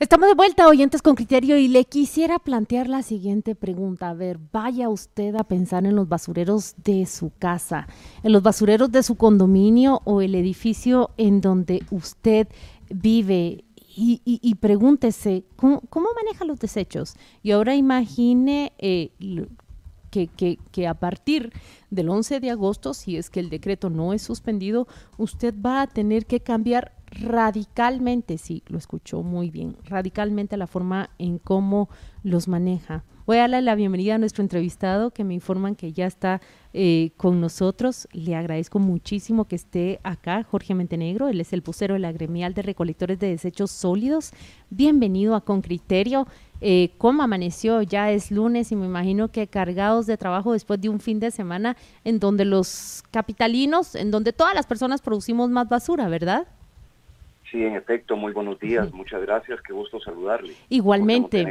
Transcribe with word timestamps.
Estamos 0.00 0.26
de 0.26 0.34
vuelta, 0.34 0.66
oyentes 0.66 1.02
con 1.02 1.14
criterio, 1.14 1.56
y 1.56 1.68
le 1.68 1.84
quisiera 1.84 2.40
plantear 2.40 2.88
la 2.88 3.04
siguiente 3.04 3.54
pregunta. 3.54 4.10
A 4.10 4.14
ver, 4.14 4.40
vaya 4.52 4.88
usted 4.88 5.36
a 5.36 5.44
pensar 5.44 5.86
en 5.86 5.94
los 5.94 6.08
basureros 6.08 6.74
de 6.82 7.06
su 7.06 7.30
casa, 7.38 7.86
en 8.24 8.32
los 8.32 8.42
basureros 8.42 8.90
de 8.90 9.04
su 9.04 9.14
condominio 9.14 10.00
o 10.04 10.20
el 10.20 10.34
edificio 10.34 11.10
en 11.16 11.40
donde 11.40 11.84
usted 11.92 12.48
vive. 12.90 13.64
Y, 13.96 14.56
pregúntese, 14.56 15.44
¿cómo, 15.54 15.80
maneja 16.16 16.44
los 16.44 16.58
desechos? 16.58 17.14
Y 17.44 17.52
ahora 17.52 17.76
imagine 17.76 18.72
eh, 18.78 19.12
que, 20.10 20.26
que, 20.26 20.58
que, 20.72 20.88
a 20.88 20.94
partir 20.94 21.52
del 21.90 22.08
11 22.08 22.40
de 22.40 22.50
agosto, 22.50 22.94
si 22.94 23.16
es 23.16 23.30
que 23.30 23.38
el 23.38 23.48
decreto 23.48 23.90
no 23.90 24.12
es 24.12 24.22
suspendido, 24.22 24.88
usted 25.18 25.54
va 25.64 25.82
a 25.82 25.86
tener 25.86 26.26
que 26.26 26.40
cambiar 26.40 26.93
radicalmente, 27.20 28.38
sí, 28.38 28.62
lo 28.66 28.78
escuchó 28.78 29.22
muy 29.22 29.50
bien, 29.50 29.76
radicalmente 29.84 30.56
la 30.56 30.66
forma 30.66 31.10
en 31.18 31.38
cómo 31.38 31.88
los 32.22 32.48
maneja. 32.48 33.04
Voy 33.26 33.38
a 33.38 33.42
darle 33.42 33.62
la 33.62 33.74
bienvenida 33.74 34.16
a 34.16 34.18
nuestro 34.18 34.42
entrevistado 34.42 35.10
que 35.10 35.24
me 35.24 35.32
informan 35.32 35.76
que 35.76 35.94
ya 35.94 36.04
está 36.04 36.42
eh, 36.74 37.12
con 37.16 37.40
nosotros. 37.40 38.06
Le 38.12 38.36
agradezco 38.36 38.78
muchísimo 38.78 39.46
que 39.46 39.56
esté 39.56 39.98
acá, 40.02 40.42
Jorge 40.42 40.74
Montenegro. 40.74 41.28
Él 41.28 41.40
es 41.40 41.54
el 41.54 41.62
pusero 41.62 41.94
de 41.94 42.00
la 42.00 42.12
gremial 42.12 42.52
de 42.52 42.60
recolectores 42.60 43.18
de 43.18 43.28
desechos 43.28 43.70
sólidos. 43.70 44.32
Bienvenido 44.68 45.34
a 45.36 45.40
Con 45.42 45.62
Criterio. 45.62 46.26
Eh, 46.60 46.92
¿Cómo 46.98 47.22
amaneció? 47.22 47.80
Ya 47.80 48.10
es 48.10 48.30
lunes 48.30 48.70
y 48.72 48.76
me 48.76 48.84
imagino 48.84 49.28
que 49.28 49.46
cargados 49.46 50.04
de 50.04 50.18
trabajo 50.18 50.52
después 50.52 50.78
de 50.82 50.90
un 50.90 51.00
fin 51.00 51.18
de 51.18 51.30
semana 51.30 51.78
en 52.04 52.18
donde 52.18 52.44
los 52.44 53.04
capitalinos, 53.10 53.94
en 53.94 54.10
donde 54.10 54.34
todas 54.34 54.54
las 54.54 54.66
personas 54.66 55.00
producimos 55.00 55.48
más 55.48 55.66
basura, 55.66 56.08
¿verdad? 56.08 56.46
Sí, 57.54 57.64
en 57.64 57.76
efecto, 57.76 58.16
muy 58.16 58.32
buenos 58.32 58.58
días, 58.58 58.92
muchas 58.92 59.22
gracias, 59.22 59.60
qué 59.62 59.72
gusto 59.72 60.00
saludarle. 60.00 60.56
Igualmente. 60.70 61.46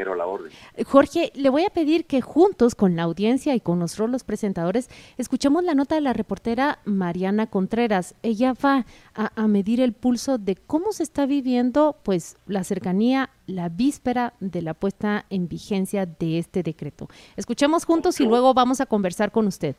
Jorge, 0.85 1.31
le 1.33 1.49
voy 1.49 1.63
a 1.63 1.69
pedir 1.69 2.07
que 2.07 2.19
juntos 2.19 2.75
con 2.75 2.97
la 2.97 3.03
audiencia 3.03 3.55
y 3.55 3.61
con 3.61 3.79
nosotros 3.79 4.09
los 4.09 4.25
presentadores 4.25 4.89
escuchemos 5.17 5.63
la 5.63 5.75
nota 5.75 5.95
de 5.95 6.01
la 6.01 6.11
reportera 6.11 6.79
Mariana 6.83 7.47
Contreras. 7.47 8.15
Ella 8.21 8.53
va 8.53 8.85
a, 9.13 9.47
medir 9.47 9.79
el 9.79 9.93
pulso 9.93 10.37
de 10.37 10.57
cómo 10.57 10.91
se 10.91 11.03
está 11.03 11.25
viviendo 11.25 11.95
pues 12.03 12.35
la 12.47 12.65
cercanía, 12.65 13.29
la 13.47 13.69
víspera 13.69 14.33
de 14.41 14.61
la 14.61 14.73
puesta 14.73 15.25
en 15.29 15.47
vigencia 15.47 16.05
de 16.05 16.37
este 16.37 16.63
decreto. 16.63 17.07
Escuchemos 17.37 17.85
juntos 17.85 18.19
y 18.19 18.25
luego 18.25 18.53
vamos 18.53 18.81
a 18.81 18.87
conversar 18.87 19.31
con 19.31 19.47
usted. 19.47 19.77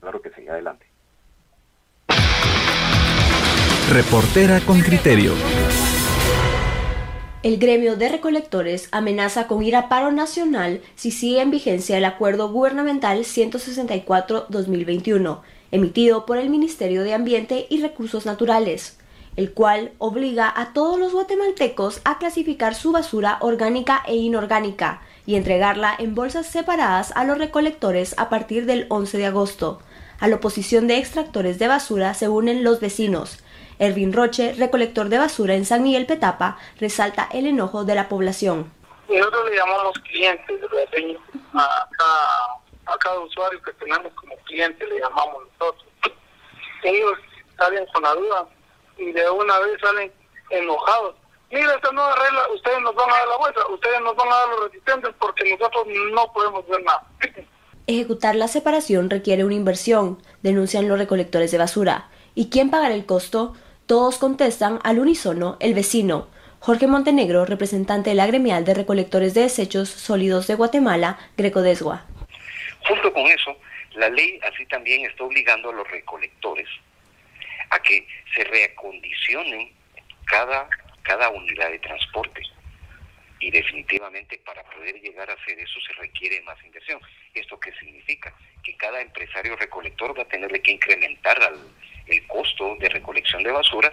Claro 0.00 0.20
que 0.20 0.28
sí, 0.32 0.46
adelante. 0.46 0.93
Reportera 3.90 4.60
con 4.60 4.80
criterio. 4.80 5.34
El 7.42 7.58
gremio 7.58 7.96
de 7.96 8.08
recolectores 8.08 8.88
amenaza 8.92 9.46
con 9.46 9.62
ir 9.62 9.76
a 9.76 9.90
paro 9.90 10.10
nacional 10.10 10.80
si 10.94 11.10
sigue 11.10 11.42
en 11.42 11.50
vigencia 11.50 11.98
el 11.98 12.06
acuerdo 12.06 12.48
gubernamental 12.48 13.18
164-2021, 13.18 15.40
emitido 15.70 16.24
por 16.24 16.38
el 16.38 16.48
Ministerio 16.48 17.02
de 17.02 17.12
Ambiente 17.12 17.66
y 17.68 17.82
Recursos 17.82 18.24
Naturales, 18.24 18.96
el 19.36 19.52
cual 19.52 19.92
obliga 19.98 20.50
a 20.56 20.72
todos 20.72 20.98
los 20.98 21.12
guatemaltecos 21.12 22.00
a 22.04 22.16
clasificar 22.16 22.74
su 22.74 22.90
basura 22.90 23.36
orgánica 23.42 24.02
e 24.06 24.16
inorgánica 24.16 25.02
y 25.26 25.34
entregarla 25.34 25.94
en 25.98 26.14
bolsas 26.14 26.46
separadas 26.46 27.12
a 27.14 27.24
los 27.24 27.36
recolectores 27.36 28.14
a 28.16 28.30
partir 28.30 28.64
del 28.64 28.86
11 28.88 29.18
de 29.18 29.26
agosto. 29.26 29.80
A 30.20 30.28
la 30.28 30.36
oposición 30.36 30.86
de 30.86 30.96
extractores 30.96 31.58
de 31.58 31.68
basura 31.68 32.14
se 32.14 32.30
unen 32.30 32.64
los 32.64 32.80
vecinos, 32.80 33.43
Ervin 33.78 34.12
Roche, 34.12 34.54
recolector 34.54 35.08
de 35.08 35.18
basura 35.18 35.54
en 35.54 35.64
San 35.64 35.82
Miguel 35.82 36.06
Petapa, 36.06 36.58
resalta 36.78 37.28
el 37.32 37.46
enojo 37.46 37.84
de 37.84 37.94
la 37.94 38.08
población. 38.08 38.72
Nosotros 39.08 39.50
le 39.50 39.56
llamamos 39.56 39.98
clientes, 40.00 40.60
a 41.54 41.88
cada, 41.98 42.94
a 42.94 42.98
cada 42.98 43.20
usuario 43.20 43.60
que 43.62 43.72
tenemos 43.74 44.12
como 44.14 44.36
cliente 44.44 44.86
le 44.86 45.00
llamamos 45.00 45.42
nosotros. 45.58 45.86
Ellos 46.82 47.12
salen 47.56 47.86
con 47.92 48.02
la 48.02 48.14
duda 48.14 48.48
y 48.98 49.12
de 49.12 49.30
una 49.30 49.58
vez 49.60 49.80
salen 49.80 50.12
enojados. 50.50 51.16
Mira, 51.50 51.74
esta 51.74 51.92
nueva 51.92 52.14
regla, 52.16 52.40
ustedes 52.54 52.80
nos 52.80 52.94
van 52.94 53.10
a 53.10 53.14
dar 53.14 53.28
la 53.28 53.36
vuelta, 53.36 53.66
ustedes 53.68 54.00
nos 54.00 54.16
van 54.16 54.28
a 54.28 54.34
dar 54.34 54.48
los 54.48 54.64
resistentes 54.64 55.14
porque 55.20 55.56
nosotros 55.56 55.86
no 56.12 56.32
podemos 56.32 56.66
ver 56.66 56.82
nada. 56.82 57.06
Ejecutar 57.86 58.34
la 58.34 58.48
separación 58.48 59.10
requiere 59.10 59.44
una 59.44 59.54
inversión, 59.54 60.22
denuncian 60.42 60.88
los 60.88 60.98
recolectores 60.98 61.52
de 61.52 61.58
basura. 61.58 62.08
¿Y 62.34 62.50
quién 62.50 62.70
pagará 62.70 62.94
el 62.94 63.06
costo? 63.06 63.54
Todos 63.86 64.16
contestan 64.16 64.80
al 64.82 64.98
unísono 64.98 65.58
el 65.60 65.74
vecino. 65.74 66.30
Jorge 66.58 66.86
Montenegro, 66.86 67.44
representante 67.44 68.08
de 68.08 68.16
la 68.16 68.26
gremial 68.26 68.64
de 68.64 68.72
recolectores 68.72 69.34
de 69.34 69.42
desechos 69.42 69.90
sólidos 69.90 70.46
de 70.46 70.54
Guatemala, 70.54 71.18
Grecodesgua. 71.36 72.06
Junto 72.88 73.12
con 73.12 73.26
eso, 73.26 73.54
la 73.96 74.08
ley 74.08 74.40
así 74.50 74.64
también 74.66 75.04
está 75.04 75.24
obligando 75.24 75.68
a 75.68 75.74
los 75.74 75.90
recolectores 75.90 76.66
a 77.68 77.78
que 77.80 78.08
se 78.34 78.44
reacondicionen 78.44 79.70
cada, 80.24 80.66
cada 81.02 81.28
unidad 81.28 81.68
de 81.68 81.78
transporte. 81.80 82.40
Y 83.38 83.50
definitivamente 83.50 84.40
para 84.46 84.62
poder 84.62 84.98
llegar 85.02 85.28
a 85.28 85.34
hacer 85.34 85.58
eso 85.58 85.78
se 85.86 85.92
requiere 86.00 86.40
más 86.40 86.56
inversión. 86.64 86.98
¿Esto 87.34 87.60
qué 87.60 87.70
significa? 87.74 88.32
Que 88.62 88.74
cada 88.78 89.02
empresario 89.02 89.56
recolector 89.56 90.18
va 90.18 90.22
a 90.22 90.28
tenerle 90.28 90.62
que 90.62 90.70
incrementar 90.70 91.42
al, 91.42 91.58
el 92.06 92.26
costo 92.26 92.76
de 92.80 92.88
recolección 92.88 93.42
de 93.42 93.52
basura 93.52 93.92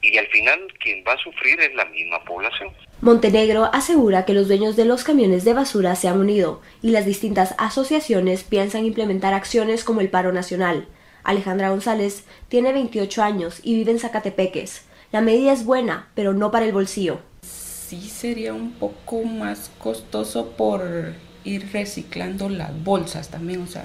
y 0.00 0.16
al 0.16 0.26
final 0.28 0.58
quien 0.80 1.02
va 1.06 1.14
a 1.14 1.18
sufrir 1.18 1.60
es 1.60 1.74
la 1.74 1.84
misma 1.86 2.22
población. 2.24 2.70
Montenegro 3.00 3.70
asegura 3.72 4.24
que 4.24 4.34
los 4.34 4.48
dueños 4.48 4.76
de 4.76 4.84
los 4.84 5.04
camiones 5.04 5.44
de 5.44 5.54
basura 5.54 5.94
se 5.96 6.08
han 6.08 6.18
unido 6.18 6.62
y 6.82 6.90
las 6.90 7.06
distintas 7.06 7.54
asociaciones 7.58 8.44
piensan 8.44 8.84
implementar 8.84 9.34
acciones 9.34 9.84
como 9.84 10.00
el 10.00 10.10
paro 10.10 10.32
nacional. 10.32 10.86
Alejandra 11.24 11.70
González 11.70 12.24
tiene 12.48 12.72
28 12.72 13.22
años 13.22 13.60
y 13.62 13.74
vive 13.74 13.92
en 13.92 13.98
Zacatepeques. 13.98 14.86
La 15.12 15.20
medida 15.20 15.52
es 15.52 15.64
buena, 15.64 16.08
pero 16.14 16.32
no 16.32 16.50
para 16.50 16.66
el 16.66 16.72
bolsillo. 16.72 17.20
Sí 17.42 18.08
sería 18.08 18.52
un 18.52 18.72
poco 18.72 19.24
más 19.24 19.70
costoso 19.78 20.52
por 20.56 21.14
ir 21.44 21.72
reciclando 21.72 22.48
las 22.48 22.82
bolsas 22.84 23.30
también, 23.30 23.62
o 23.62 23.66
sea, 23.66 23.84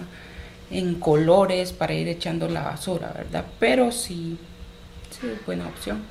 en 0.74 1.00
colores 1.00 1.74
para 1.74 1.94
ir 1.94 2.08
echando 2.08 2.48
la 2.48 2.64
basura, 2.64 3.12
¿verdad? 3.16 3.46
Pero 3.60 3.92
sí, 3.92 4.40
sí, 5.10 5.40
buena 5.46 5.68
opción. 5.68 6.06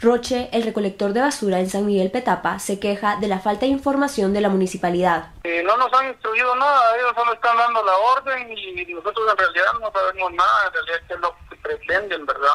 Roche, 0.00 0.48
el 0.52 0.62
recolector 0.62 1.12
de 1.12 1.20
basura 1.20 1.58
en 1.58 1.68
San 1.68 1.84
Miguel 1.84 2.12
Petapa, 2.12 2.60
se 2.60 2.78
queja 2.78 3.16
de 3.16 3.26
la 3.26 3.40
falta 3.40 3.66
de 3.66 3.72
información 3.72 4.32
de 4.32 4.40
la 4.40 4.48
municipalidad. 4.48 5.30
Eh, 5.42 5.60
no 5.64 5.76
nos 5.76 5.92
han 5.92 6.08
instruido 6.08 6.54
nada, 6.54 6.96
ellos 6.96 7.12
solo 7.16 7.32
están 7.32 7.56
dando 7.56 7.84
la 7.84 7.96
orden 7.96 8.56
y 8.56 8.94
nosotros 8.94 9.26
en 9.28 9.36
realidad 9.36 9.64
no 9.80 9.90
sabemos 9.90 10.32
nada, 10.34 10.66
en 10.68 10.72
realidad 10.72 10.98
qué 11.08 11.14
es 11.14 11.20
lo 11.20 11.34
que 11.50 11.56
pretenden, 11.56 12.26
¿verdad? 12.26 12.48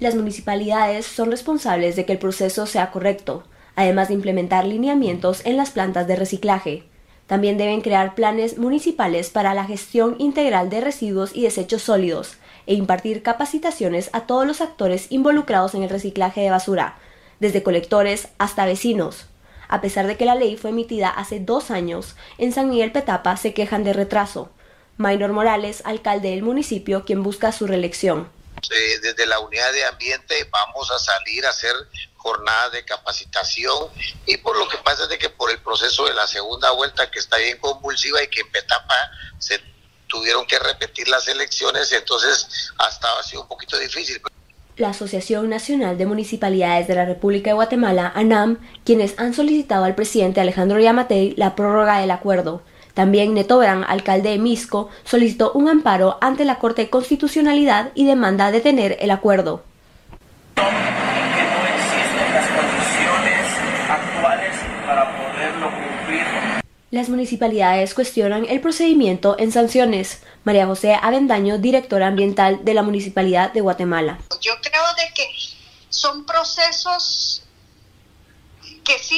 Las 0.00 0.14
municipalidades 0.14 1.06
son 1.06 1.30
responsables 1.30 1.96
de 1.96 2.04
que 2.04 2.12
el 2.12 2.18
proceso 2.18 2.66
sea 2.66 2.90
correcto, 2.90 3.44
además 3.74 4.08
de 4.08 4.14
implementar 4.14 4.66
lineamientos 4.66 5.46
en 5.46 5.56
las 5.56 5.70
plantas 5.70 6.06
de 6.06 6.16
reciclaje. 6.16 6.91
También 7.32 7.56
deben 7.56 7.80
crear 7.80 8.14
planes 8.14 8.58
municipales 8.58 9.30
para 9.30 9.54
la 9.54 9.64
gestión 9.64 10.16
integral 10.18 10.68
de 10.68 10.82
residuos 10.82 11.30
y 11.32 11.44
desechos 11.44 11.80
sólidos 11.80 12.34
e 12.66 12.74
impartir 12.74 13.22
capacitaciones 13.22 14.10
a 14.12 14.26
todos 14.26 14.46
los 14.46 14.60
actores 14.60 15.06
involucrados 15.08 15.74
en 15.74 15.82
el 15.82 15.88
reciclaje 15.88 16.42
de 16.42 16.50
basura, 16.50 16.98
desde 17.40 17.62
colectores 17.62 18.28
hasta 18.36 18.66
vecinos. 18.66 19.28
A 19.68 19.80
pesar 19.80 20.06
de 20.08 20.18
que 20.18 20.26
la 20.26 20.34
ley 20.34 20.58
fue 20.58 20.72
emitida 20.72 21.08
hace 21.08 21.40
dos 21.40 21.70
años, 21.70 22.16
en 22.36 22.52
San 22.52 22.68
Miguel 22.68 22.92
Petapa 22.92 23.38
se 23.38 23.54
quejan 23.54 23.82
de 23.82 23.94
retraso. 23.94 24.50
Maynor 24.98 25.32
Morales, 25.32 25.80
alcalde 25.86 26.32
del 26.32 26.42
municipio, 26.42 27.06
quien 27.06 27.22
busca 27.22 27.50
su 27.50 27.66
reelección. 27.66 28.28
Eh, 28.70 28.98
desde 29.00 29.24
la 29.24 29.40
unidad 29.40 29.72
de 29.72 29.86
ambiente 29.86 30.34
vamos 30.50 30.90
a 30.90 30.98
salir 30.98 31.46
a 31.46 31.48
hacer 31.48 31.72
jornadas 32.22 32.72
de 32.72 32.84
capacitación 32.84 33.88
y 34.26 34.36
por 34.38 34.56
lo 34.56 34.68
que 34.68 34.78
pasa 34.78 35.04
es 35.04 35.08
de 35.08 35.18
que 35.18 35.28
por 35.28 35.50
el 35.50 35.58
proceso 35.58 36.06
de 36.06 36.14
la 36.14 36.26
segunda 36.26 36.70
vuelta 36.70 37.10
que 37.10 37.18
está 37.18 37.36
bien 37.38 37.58
convulsiva 37.58 38.22
y 38.22 38.28
que 38.28 38.40
en 38.40 38.50
Petapa 38.50 38.94
se 39.38 39.60
tuvieron 40.06 40.46
que 40.46 40.58
repetir 40.58 41.08
las 41.08 41.26
elecciones, 41.26 41.92
entonces 41.92 42.70
hasta 42.78 43.08
ha 43.18 43.22
sido 43.22 43.42
un 43.42 43.48
poquito 43.48 43.76
difícil. 43.78 44.20
La 44.76 44.90
Asociación 44.90 45.50
Nacional 45.50 45.98
de 45.98 46.06
Municipalidades 46.06 46.86
de 46.86 46.94
la 46.94 47.04
República 47.04 47.50
de 47.50 47.54
Guatemala, 47.54 48.12
ANAM, 48.14 48.58
quienes 48.84 49.18
han 49.18 49.34
solicitado 49.34 49.84
al 49.84 49.94
presidente 49.94 50.40
Alejandro 50.40 50.80
Yamatei 50.80 51.34
la 51.36 51.54
prórroga 51.56 51.98
del 51.98 52.10
acuerdo, 52.10 52.62
también 52.94 53.34
Netobran, 53.34 53.84
alcalde 53.84 54.30
de 54.30 54.38
Misco, 54.38 54.90
solicitó 55.04 55.52
un 55.52 55.68
amparo 55.68 56.18
ante 56.20 56.44
la 56.44 56.58
Corte 56.58 56.82
de 56.82 56.90
Constitucionalidad 56.90 57.90
y 57.94 58.06
demanda 58.06 58.50
detener 58.50 58.96
el 59.00 59.10
acuerdo. 59.10 59.64
Las 66.92 67.08
municipalidades 67.08 67.94
cuestionan 67.94 68.46
el 68.48 68.60
procedimiento 68.60 69.34
en 69.38 69.50
sanciones. 69.50 70.22
María 70.44 70.66
José 70.66 70.94
Avendaño, 70.94 71.58
directora 71.58 72.06
ambiental 72.06 72.64
de 72.64 72.74
la 72.74 72.82
Municipalidad 72.82 73.50
de 73.52 73.62
Guatemala. 73.62 74.18
Yo 74.40 74.52
creo 74.60 74.84
de 74.98 75.14
que 75.14 75.26
son 75.88 76.24
procesos 76.26 77.42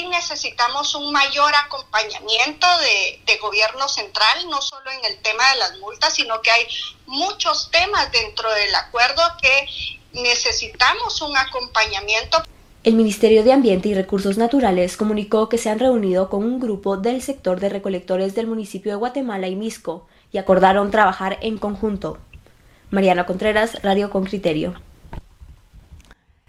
necesitamos 0.08 0.94
un 0.94 1.12
mayor 1.12 1.54
acompañamiento 1.54 2.66
de, 2.78 3.22
de, 3.26 3.36
gobierno 3.38 3.88
central, 3.88 4.48
no 4.48 4.60
solo 4.62 4.90
en 4.90 5.04
el 5.04 5.20
tema 5.22 5.48
de 5.50 5.58
las 5.58 5.78
multas, 5.78 6.14
sino 6.14 6.40
que 6.42 6.50
hay 6.50 6.66
muchos 7.06 7.70
temas 7.70 8.10
dentro 8.12 8.52
del 8.52 8.74
acuerdo 8.74 9.22
que 9.40 9.68
necesitamos 10.12 11.20
un 11.20 11.36
acompañamiento. 11.36 12.42
El 12.84 12.96
Ministerio 12.96 13.44
de 13.44 13.52
Ambiente 13.54 13.88
y 13.88 13.94
Recursos 13.94 14.36
Naturales 14.36 14.98
comunicó 14.98 15.48
que 15.48 15.56
se 15.56 15.70
han 15.70 15.78
reunido 15.78 16.28
con 16.28 16.44
un 16.44 16.60
grupo 16.60 16.98
del 16.98 17.22
sector 17.22 17.58
de 17.58 17.70
recolectores 17.70 18.34
del 18.34 18.46
municipio 18.46 18.92
de 18.92 18.96
Guatemala 18.96 19.48
y 19.48 19.56
Misco 19.56 20.06
y 20.30 20.36
acordaron 20.36 20.90
trabajar 20.90 21.38
en 21.40 21.56
conjunto. 21.56 22.18
Mariana 22.90 23.24
Contreras, 23.24 23.82
Radio 23.82 24.10
con 24.10 24.24
Criterio. 24.24 24.74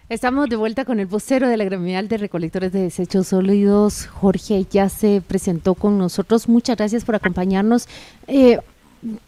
Estamos 0.10 0.50
de 0.50 0.58
vuelta 0.58 0.84
con 0.84 1.00
el 1.00 1.06
vocero 1.06 1.48
de 1.48 1.56
la 1.56 1.64
Gremial 1.64 2.10
de 2.10 2.18
Recolectores 2.18 2.74
de 2.74 2.82
Desechos 2.82 3.28
Sólidos. 3.28 4.08
Jorge 4.08 4.66
ya 4.70 4.90
se 4.90 5.22
presentó 5.26 5.74
con 5.74 5.98
nosotros. 5.98 6.50
Muchas 6.50 6.76
gracias 6.76 7.06
por 7.06 7.16
acompañarnos. 7.16 7.88
Eh, 8.28 8.60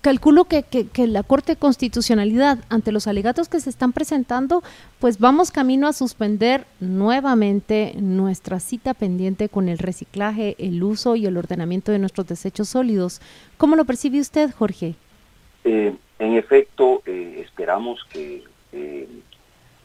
calculo 0.02 0.46
que, 0.46 0.64
que, 0.64 1.08
la 1.08 1.24
Corte 1.24 1.54
de 1.54 1.60
Constitucionalidad, 1.60 2.60
ante 2.69 2.92
los 2.92 3.08
alegatos 3.08 3.50
que 3.50 3.60
se 3.60 3.69
están 3.69 3.94
presentando, 3.94 4.64
pues 5.00 5.19
vamos 5.19 5.52
camino 5.52 5.88
a 5.88 5.94
suspender 5.94 6.66
nuevamente 6.80 7.94
nuestra 8.00 8.60
cita 8.60 8.94
pendiente 8.94 9.50
con 9.50 9.69
el 9.69 9.78
reciclaje, 9.78 10.56
el 10.60 10.81
uso 10.84 11.16
y 11.16 11.25
el 11.25 11.38
ordenamiento 11.38 11.92
de 11.92 12.00
nuestros 12.00 12.28
desechos 12.28 12.69
sólidos. 12.69 13.22
¿Cómo 13.58 13.75
lo 13.75 13.86
percibe 13.86 14.19
usted, 14.19 14.52
Jorge? 14.54 14.96
Eh, 15.64 15.96
en 16.20 16.34
efecto, 16.34 17.02
eh, 17.06 17.44
esperamos 17.46 18.00
que 18.12 18.44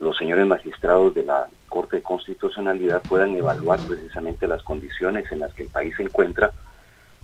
los 0.02 0.16
señores 0.16 0.46
magistrados 0.46 1.14
de 1.14 1.24
la 1.24 1.46
Corte 1.68 1.96
de 1.96 2.02
Constitucionalidad 2.02 3.00
puedan 3.02 3.34
evaluar 3.36 3.78
precisamente 3.80 4.46
las 4.48 4.62
condiciones 4.62 5.30
en 5.30 5.38
las 5.38 5.54
que 5.54 5.62
el 5.62 5.68
país 5.68 5.94
se 5.96 6.02
encuentra, 6.02 6.50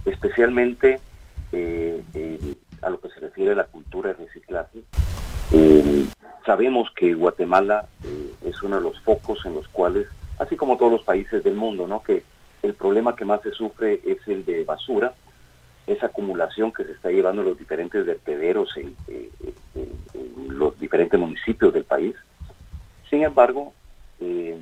especialmente 0.07 1.01
eh, 1.51 2.38
a 2.83 2.91
lo 2.91 3.01
que 3.01 3.09
se 3.09 3.21
refiere 3.21 3.53
a 3.53 3.57
la 3.57 3.65
cultura 3.65 4.13
de 4.13 4.25
reciclaje. 4.25 4.83
Eh, 5.53 6.05
sabemos 6.45 6.91
que 6.95 7.15
Guatemala 7.15 7.87
eh, 8.05 8.35
es 8.45 8.63
uno 8.63 8.77
de 8.77 8.83
los 8.83 9.01
focos 9.01 9.45
en 9.47 9.55
los 9.55 9.69
cuales, 9.69 10.07
así 10.39 10.57
como 10.57 10.77
todos 10.77 10.93
los 10.93 11.03
países 11.03 11.43
del 11.45 11.55
mundo, 11.55 11.87
¿no? 11.87 12.03
que 12.03 12.25
el 12.63 12.75
problema 12.75 13.17
que 13.17 13.25
más 13.25 13.43
se 13.43 13.53
sufre 13.53 14.01
es 14.05 14.19
el 14.27 14.45
de 14.45 14.65
basura, 14.65 15.15
esa 15.87 16.07
acumulación 16.07 16.73
que 16.73 16.85
se 16.85 16.93
está 16.93 17.11
llevando 17.11 17.43
en 17.43 17.49
los 17.49 17.59
diferentes 17.59 18.05
vertederos 18.05 18.77
en 18.77 18.95
los 20.49 20.79
diferentes 20.79 21.19
municipios 21.19 21.73
del 21.73 21.85
país. 21.85 22.15
Sin 23.09 23.23
embargo, 23.23 23.73
eh, 24.21 24.59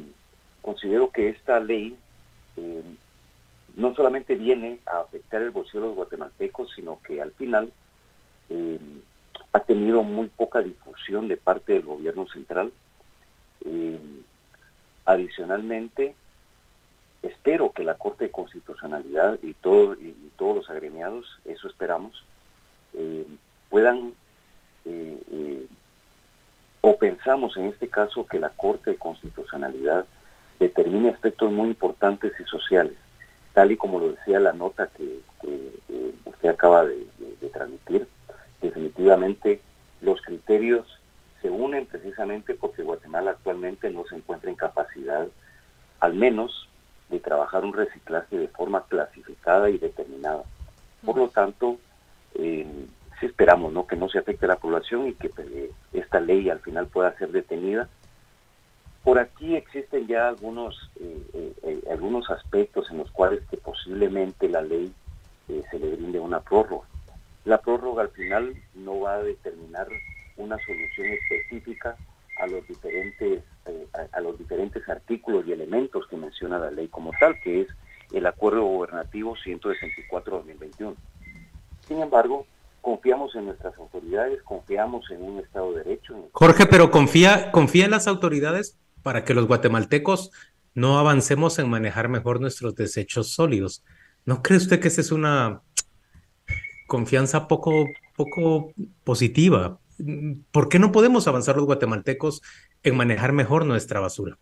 considero 0.62 1.10
que 1.10 1.30
esta 1.30 1.58
ley 1.58 1.96
eh, 2.56 2.82
no 3.76 3.94
solamente 3.94 4.34
viene 4.34 4.78
a 4.86 5.00
afectar 5.00 5.42
el 5.42 5.50
bolsillo 5.50 5.80
de 5.80 5.86
los 5.88 5.96
guatemaltecos, 5.96 6.70
sino 6.74 7.00
que 7.02 7.20
al 7.20 7.32
final 7.32 7.72
eh, 8.50 8.78
ha 9.52 9.60
tenido 9.60 10.02
muy 10.02 10.28
poca 10.28 10.60
difusión 10.60 11.28
de 11.28 11.36
parte 11.36 11.74
del 11.74 11.82
gobierno 11.82 12.26
central. 12.28 12.72
adicionalmente, 15.04 16.14
espero 17.22 17.70
que 17.70 17.84
la 17.84 17.94
Corte 17.94 18.24
de 18.24 18.30
Constitucionalidad 18.30 19.38
y, 19.42 19.54
todo, 19.54 19.94
y, 19.94 20.14
todos 20.36 20.56
los 20.56 20.70
agremiados, 20.70 21.38
eso 21.44 21.68
esperamos, 21.68 22.24
puedan 23.70 24.12
o 26.88 26.96
pensamos 26.98 27.56
en 27.56 27.66
este 27.66 27.88
caso 27.88 28.26
que 28.26 28.38
la 28.38 28.50
Corte 28.50 28.92
de 28.92 28.96
Constitucionalidad 28.96 30.06
determine 30.60 31.08
aspectos 31.08 31.50
muy 31.50 31.68
importantes 31.70 32.32
y 32.38 32.44
sociales, 32.44 32.94
tal 33.54 33.72
y 33.72 33.76
como 33.76 33.98
lo 33.98 34.12
decía 34.12 34.38
la 34.38 34.52
nota 34.52 34.88
que, 34.96 35.18
usted 36.24 36.48
acaba 36.48 36.84
de, 36.84 37.04
transmitir, 37.52 38.06
definitivamente 38.60 39.60
los 40.00 40.20
criterios 40.22 40.86
se 41.42 41.50
unen 41.50 41.86
precisamente 41.86 42.54
porque 42.54 42.82
Guatemala 42.82 43.32
actualmente 43.32 43.90
no 43.90 44.04
se 44.06 44.16
encuentra 44.16 44.50
en 44.50 44.56
capacidad, 44.56 45.26
al 46.00 46.14
menos, 46.14 46.68
de 47.08 47.20
trabajar 47.20 47.64
un 47.64 47.72
reciclaje 47.72 48.36
de 48.36 48.48
forma 48.48 48.84
clasificada 48.88 49.70
y 49.70 49.78
determinada. 49.78 50.42
Por 51.04 51.16
lo 51.16 51.28
tanto, 51.28 51.78
eh, 52.34 52.66
sí 53.20 53.26
esperamos 53.26 53.72
¿no? 53.72 53.86
que 53.86 53.96
no 53.96 54.08
se 54.08 54.18
afecte 54.18 54.46
a 54.46 54.48
la 54.48 54.56
población 54.56 55.06
y 55.08 55.14
que 55.14 55.30
eh, 55.38 55.70
esta 55.92 56.20
ley 56.20 56.50
al 56.50 56.60
final 56.60 56.86
pueda 56.86 57.16
ser 57.16 57.30
detenida. 57.30 57.88
Por 59.04 59.20
aquí 59.20 59.54
existen 59.54 60.08
ya 60.08 60.28
algunos, 60.28 60.90
eh, 61.00 61.84
algunos 61.92 62.28
aspectos 62.28 62.90
en 62.90 62.98
los 62.98 63.10
cuales 63.12 63.40
que 63.48 63.56
posiblemente 63.56 64.48
la 64.48 64.62
ley 64.62 64.92
se 65.46 65.78
le 65.78 65.94
brinde 65.94 66.18
una 66.18 66.40
prórroga. 66.40 66.88
La 67.46 67.62
prórroga 67.62 68.02
al 68.02 68.10
final 68.10 68.54
no 68.74 69.00
va 69.00 69.14
a 69.14 69.22
determinar 69.22 69.88
una 70.36 70.58
solución 70.66 71.06
específica 71.06 71.96
a 72.38 72.46
los 72.46 72.66
diferentes 72.68 73.42
a, 73.94 74.18
a, 74.18 74.20
los 74.20 74.38
diferentes 74.38 74.86
artículos 74.88 75.46
y 75.46 75.52
elementos 75.52 76.06
que 76.08 76.16
menciona 76.16 76.58
la 76.58 76.70
ley 76.70 76.88
como 76.88 77.12
tal, 77.18 77.40
que 77.40 77.62
es 77.62 77.68
el 78.12 78.26
Acuerdo 78.26 78.62
Gobernativo 78.62 79.34
164-2021. 79.36 80.94
Sin 81.86 82.02
embargo, 82.02 82.46
confiamos 82.80 83.34
en 83.34 83.46
nuestras 83.46 83.76
autoridades, 83.78 84.42
confiamos 84.42 85.10
en 85.10 85.22
un 85.22 85.38
Estado 85.40 85.72
de 85.72 85.84
Derecho. 85.84 86.28
Jorge, 86.32 86.66
pero 86.66 86.90
confía, 86.90 87.50
confía 87.52 87.84
en 87.84 87.90
las 87.92 88.06
autoridades 88.06 88.78
para 89.02 89.24
que 89.24 89.34
los 89.34 89.46
guatemaltecos 89.46 90.30
no 90.74 90.98
avancemos 90.98 91.58
en 91.58 91.70
manejar 91.70 92.08
mejor 92.08 92.40
nuestros 92.40 92.74
desechos 92.74 93.30
sólidos. 93.30 93.84
¿No 94.24 94.42
cree 94.42 94.58
usted 94.58 94.80
que 94.80 94.88
esa 94.88 95.00
es 95.00 95.10
una 95.10 95.62
confianza 96.86 97.48
poco, 97.48 97.86
poco 98.16 98.72
positiva? 99.04 99.78
¿Por 100.52 100.68
qué 100.68 100.78
no 100.78 100.92
podemos 100.92 101.26
avanzar 101.26 101.56
los 101.56 101.66
guatemaltecos 101.66 102.42
en 102.82 102.96
manejar 102.96 103.32
mejor 103.32 103.64
nuestra 103.64 104.00
basura? 104.00 104.36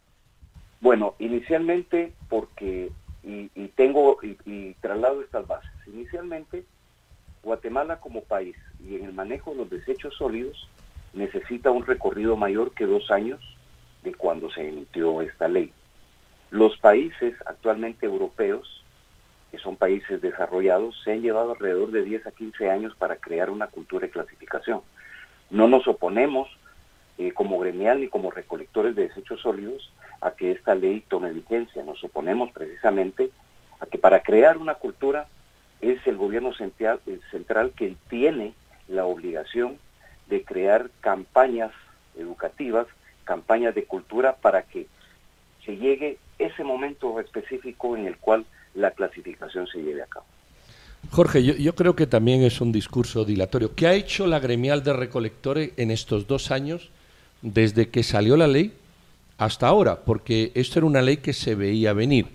Bueno, 0.80 1.14
inicialmente 1.18 2.12
porque, 2.28 2.90
y, 3.22 3.48
tengo, 3.68 4.18
y, 4.22 4.36
y 4.44 4.74
traslado 4.80 5.22
estas 5.22 5.46
bases, 5.46 5.70
inicialmente 5.86 6.64
Guatemala 7.44 8.00
como 8.00 8.22
país 8.22 8.56
y 8.80 8.96
en 8.96 9.04
el 9.04 9.12
manejo 9.12 9.52
de 9.52 9.58
los 9.58 9.70
desechos 9.70 10.14
sólidos 10.14 10.68
necesita 11.12 11.70
un 11.70 11.86
recorrido 11.86 12.36
mayor 12.36 12.72
que 12.72 12.86
dos 12.86 13.10
años 13.10 13.40
de 14.02 14.14
cuando 14.14 14.50
se 14.50 14.68
emitió 14.68 15.22
esta 15.22 15.48
ley. 15.48 15.72
Los 16.50 16.76
países 16.78 17.34
actualmente 17.46 18.06
europeos, 18.06 18.83
que 19.54 19.60
son 19.60 19.76
países 19.76 20.20
desarrollados, 20.20 21.00
se 21.04 21.12
han 21.12 21.22
llevado 21.22 21.52
alrededor 21.52 21.92
de 21.92 22.02
10 22.02 22.26
a 22.26 22.32
15 22.32 22.70
años 22.70 22.92
para 22.96 23.16
crear 23.18 23.50
una 23.50 23.68
cultura 23.68 24.04
de 24.04 24.10
clasificación. 24.10 24.80
No 25.48 25.68
nos 25.68 25.86
oponemos 25.86 26.48
eh, 27.18 27.30
como 27.30 27.60
gremial 27.60 28.00
ni 28.00 28.08
como 28.08 28.32
recolectores 28.32 28.96
de 28.96 29.06
desechos 29.06 29.42
sólidos 29.42 29.92
a 30.20 30.32
que 30.32 30.50
esta 30.50 30.74
ley 30.74 31.04
tome 31.06 31.30
vigencia. 31.30 31.84
Nos 31.84 32.02
oponemos 32.02 32.50
precisamente 32.50 33.30
a 33.78 33.86
que 33.86 33.96
para 33.96 34.24
crear 34.24 34.58
una 34.58 34.74
cultura 34.74 35.28
es 35.80 36.04
el 36.04 36.16
gobierno 36.16 36.52
central, 36.52 36.98
central 37.30 37.74
que 37.76 37.94
tiene 38.08 38.54
la 38.88 39.04
obligación 39.04 39.78
de 40.26 40.42
crear 40.42 40.90
campañas 41.00 41.70
educativas, 42.16 42.88
campañas 43.22 43.72
de 43.76 43.84
cultura 43.84 44.34
para 44.34 44.62
que 44.62 44.88
se 45.64 45.76
llegue 45.76 46.18
ese 46.40 46.64
momento 46.64 47.20
específico 47.20 47.96
en 47.96 48.08
el 48.08 48.16
cual 48.16 48.46
la 48.74 48.90
clasificación 48.90 49.66
se 49.66 49.78
lleve 49.78 50.02
a 50.02 50.06
cabo. 50.06 50.26
Jorge, 51.10 51.42
yo, 51.44 51.74
creo 51.74 51.94
que 51.94 52.06
también 52.06 52.42
es 52.42 52.60
un 52.60 52.72
discurso 52.72 53.24
dilatorio. 53.24 53.74
¿Qué 53.74 53.86
ha 53.86 53.94
hecho 53.94 54.26
la 54.26 54.40
gremial 54.40 54.82
de 54.82 54.92
recolectores 54.92 55.72
en 55.76 55.90
estos 55.90 56.26
dos 56.26 56.50
años, 56.50 56.90
desde 57.42 57.88
que 57.88 58.02
salió 58.02 58.36
la 58.36 58.46
ley 58.46 58.72
hasta 59.38 59.68
ahora? 59.68 60.00
Porque 60.00 60.50
esto 60.54 60.78
era 60.78 60.86
una 60.86 61.02
ley 61.02 61.18
que 61.18 61.32
se 61.32 61.54
veía 61.54 61.92
venir. 61.92 62.26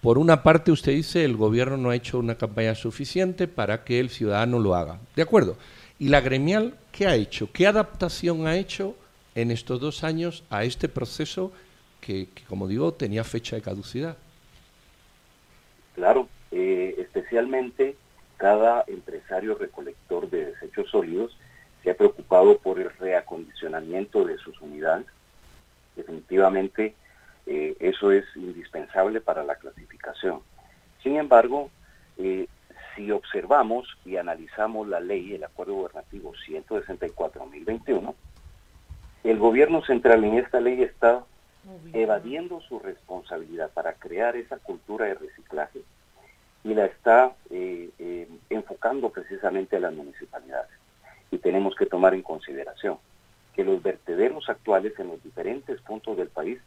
Por 0.00 0.18
una 0.18 0.42
parte, 0.42 0.70
usted 0.70 0.92
dice, 0.92 1.24
el 1.24 1.36
gobierno 1.36 1.76
no 1.76 1.90
ha 1.90 1.96
hecho 1.96 2.18
una 2.18 2.36
campaña 2.36 2.74
suficiente 2.74 3.48
para 3.48 3.84
que 3.84 4.00
el 4.00 4.10
ciudadano 4.10 4.58
lo 4.58 4.74
haga. 4.74 4.98
De 5.16 5.22
acuerdo. 5.22 5.56
¿Y 5.98 6.08
la 6.08 6.20
gremial 6.20 6.74
qué 6.92 7.06
ha 7.06 7.14
hecho? 7.14 7.50
¿Qué 7.52 7.66
adaptación 7.66 8.46
ha 8.46 8.56
hecho 8.56 8.96
en 9.34 9.50
estos 9.50 9.80
dos 9.80 10.04
años 10.04 10.44
a 10.50 10.64
este 10.64 10.88
proceso 10.88 11.52
que, 12.00 12.28
como 12.48 12.68
digo, 12.68 12.92
tenía 12.92 13.24
fecha 13.24 13.56
de 13.56 13.62
caducidad? 13.62 14.16
Claro, 15.94 16.28
eh, 16.50 16.94
especialmente 16.98 17.96
cada 18.36 18.84
empresario 18.86 19.56
recolector 19.56 20.28
de 20.28 20.46
desechos 20.46 20.90
sólidos 20.90 21.36
se 21.82 21.90
ha 21.90 21.96
preocupado 21.96 22.58
por 22.58 22.80
el 22.80 22.90
reacondicionamiento 22.98 24.24
de 24.24 24.38
sus 24.38 24.60
unidades. 24.60 25.06
Definitivamente 25.96 26.94
eh, 27.46 27.76
eso 27.78 28.10
es 28.10 28.24
indispensable 28.34 29.20
para 29.20 29.44
la 29.44 29.54
clasificación. 29.56 30.40
Sin 31.02 31.16
embargo, 31.16 31.70
eh, 32.18 32.48
si 32.94 33.10
observamos 33.10 33.86
y 34.04 34.16
analizamos 34.16 34.88
la 34.88 35.00
ley, 35.00 35.34
el 35.34 35.44
Acuerdo 35.44 35.74
Gubernativo 35.74 36.32
164-2021, 36.48 38.14
el 39.24 39.38
gobierno 39.38 39.84
central 39.84 40.24
en 40.24 40.34
esta 40.38 40.60
ley 40.60 40.82
está 40.82 41.24
evadiendo 41.92 42.60
su 42.60 42.78
responsabilidad 42.78 43.70
para 43.72 43.94
crear 43.94 44.36
esa 44.36 44.58
cultura 44.58 45.06
de 45.06 45.14
reciclaje 45.14 45.82
y 46.62 46.74
la 46.74 46.86
está 46.86 47.34
eh, 47.50 47.90
eh, 47.98 48.28
enfocando 48.50 49.10
precisamente 49.10 49.76
a 49.76 49.80
las 49.80 49.94
municipalidades. 49.94 50.70
Y 51.30 51.38
tenemos 51.38 51.74
que 51.74 51.86
tomar 51.86 52.14
en 52.14 52.22
consideración 52.22 52.98
que 53.54 53.64
los 53.64 53.82
vertederos 53.82 54.48
actuales 54.48 54.98
en 54.98 55.08
los 55.08 55.22
diferentes 55.22 55.80
puntos 55.82 56.16
del 56.16 56.28
país 56.28 56.58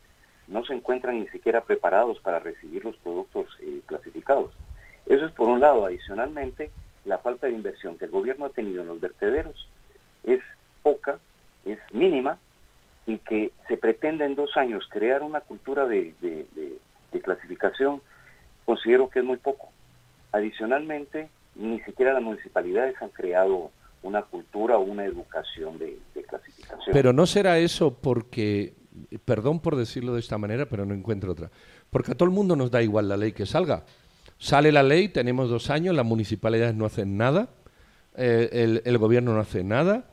no 0.48 0.64
se 0.66 0.74
encuentran 0.74 1.20
ni 1.20 1.28
siquiera 1.28 1.62
preparados 1.62 2.20
para 2.20 2.40
recibir 2.40 2.86
los 2.86 2.96
productos 2.98 3.48
eh, 3.60 3.82
clasificados. 3.86 4.54
Eso 5.06 5.26
es 5.26 5.32
por 5.34 5.50
un 5.50 5.60
lado. 5.60 5.86
Adicionalmente, 5.86 6.72
la 7.06 7.18
falta 7.18 7.48
de 7.48 7.54
inversión 7.54 7.98
que 7.98 8.06
el 8.06 8.12
gobierno 8.12 8.46
ha 8.46 8.50
tenido 8.50 8.82
en 8.82 8.88
los 8.88 9.02
vertederos 9.02 9.68
es 10.24 10.42
poca, 10.84 11.20
es 11.66 11.80
mínima, 11.92 12.38
y 13.08 13.20
que 13.20 13.54
se 13.70 13.78
pretende 13.78 14.26
en 14.26 14.36
dos 14.36 14.56
años 14.58 14.86
crear 14.92 15.24
una 15.24 15.40
cultura 15.40 15.88
de, 15.88 16.14
clasificación, 17.24 18.02
considero 18.66 19.10
que 19.10 19.20
es 19.20 19.26
muy 19.26 19.38
poco. 19.38 19.70
Adicionalmente, 20.32 21.30
ni 21.56 21.80
siquiera 21.82 22.14
las 22.14 22.22
municipalidades 22.22 22.96
han 23.02 23.10
creado 23.10 23.72
una 24.04 24.22
cultura 24.22 24.78
o 24.78 24.82
una 24.82 25.06
educación 25.06 25.80
de, 25.80 25.98
clasificación. 26.28 26.94
Pero 26.94 27.14
no 27.14 27.26
será 27.26 27.58
eso 27.58 27.94
porque, 27.94 28.74
perdón 29.26 29.62
por 29.62 29.78
decirlo 29.78 30.14
de 30.14 30.20
esta 30.20 30.38
manera, 30.38 30.68
pero 30.68 30.86
no 30.86 30.94
encuentro 30.94 31.32
otra, 31.32 31.50
porque 31.90 32.12
a 32.12 32.16
todo 32.16 32.30
el 32.30 32.36
mundo 32.36 32.56
nos 32.56 32.70
da 32.70 32.84
igual 32.84 33.08
la 33.08 33.18
ley 33.18 33.32
que 33.32 33.46
salga. 33.46 33.84
Sale 34.38 34.72
la 34.72 34.84
ley, 34.84 35.08
tenemos 35.08 35.50
dos 35.50 35.70
años, 35.70 35.96
las 35.96 36.06
municipalidades 36.06 36.76
no 36.76 36.86
hacen 36.86 37.18
nada, 37.18 37.48
eh, 38.16 38.82
el, 38.84 38.98
gobierno 38.98 39.34
no 39.34 39.40
hace 39.40 39.64
nada, 39.64 40.06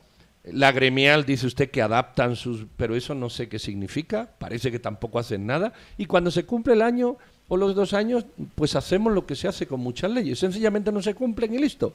la 0.51 0.71
gremial 0.71 1.25
dice 1.25 1.47
usted 1.47 1.71
que 1.71 1.81
adaptan 1.81 2.35
sus, 2.35 2.65
pero 2.77 2.95
eso 2.95 3.15
no 3.15 3.29
sé 3.29 3.49
qué 3.49 3.59
significa, 3.59 4.29
parece 4.37 4.71
que 4.71 4.79
tampoco 4.79 5.19
hacen 5.19 5.45
nada, 5.45 5.73
y 5.97 6.05
cuando 6.05 6.31
se 6.31 6.45
cumple 6.45 6.73
el 6.73 6.81
año 6.81 7.17
o 7.47 7.57
los 7.57 7.75
dos 7.75 7.93
años, 7.93 8.25
pues 8.55 8.75
hacemos 8.75 9.13
lo 9.13 9.25
que 9.25 9.35
se 9.35 9.47
hace 9.47 9.67
con 9.67 9.79
muchas 9.79 10.11
leyes, 10.11 10.39
sencillamente 10.39 10.91
no 10.91 11.01
se 11.01 11.15
cumplen 11.15 11.53
y 11.53 11.59
listo. 11.59 11.93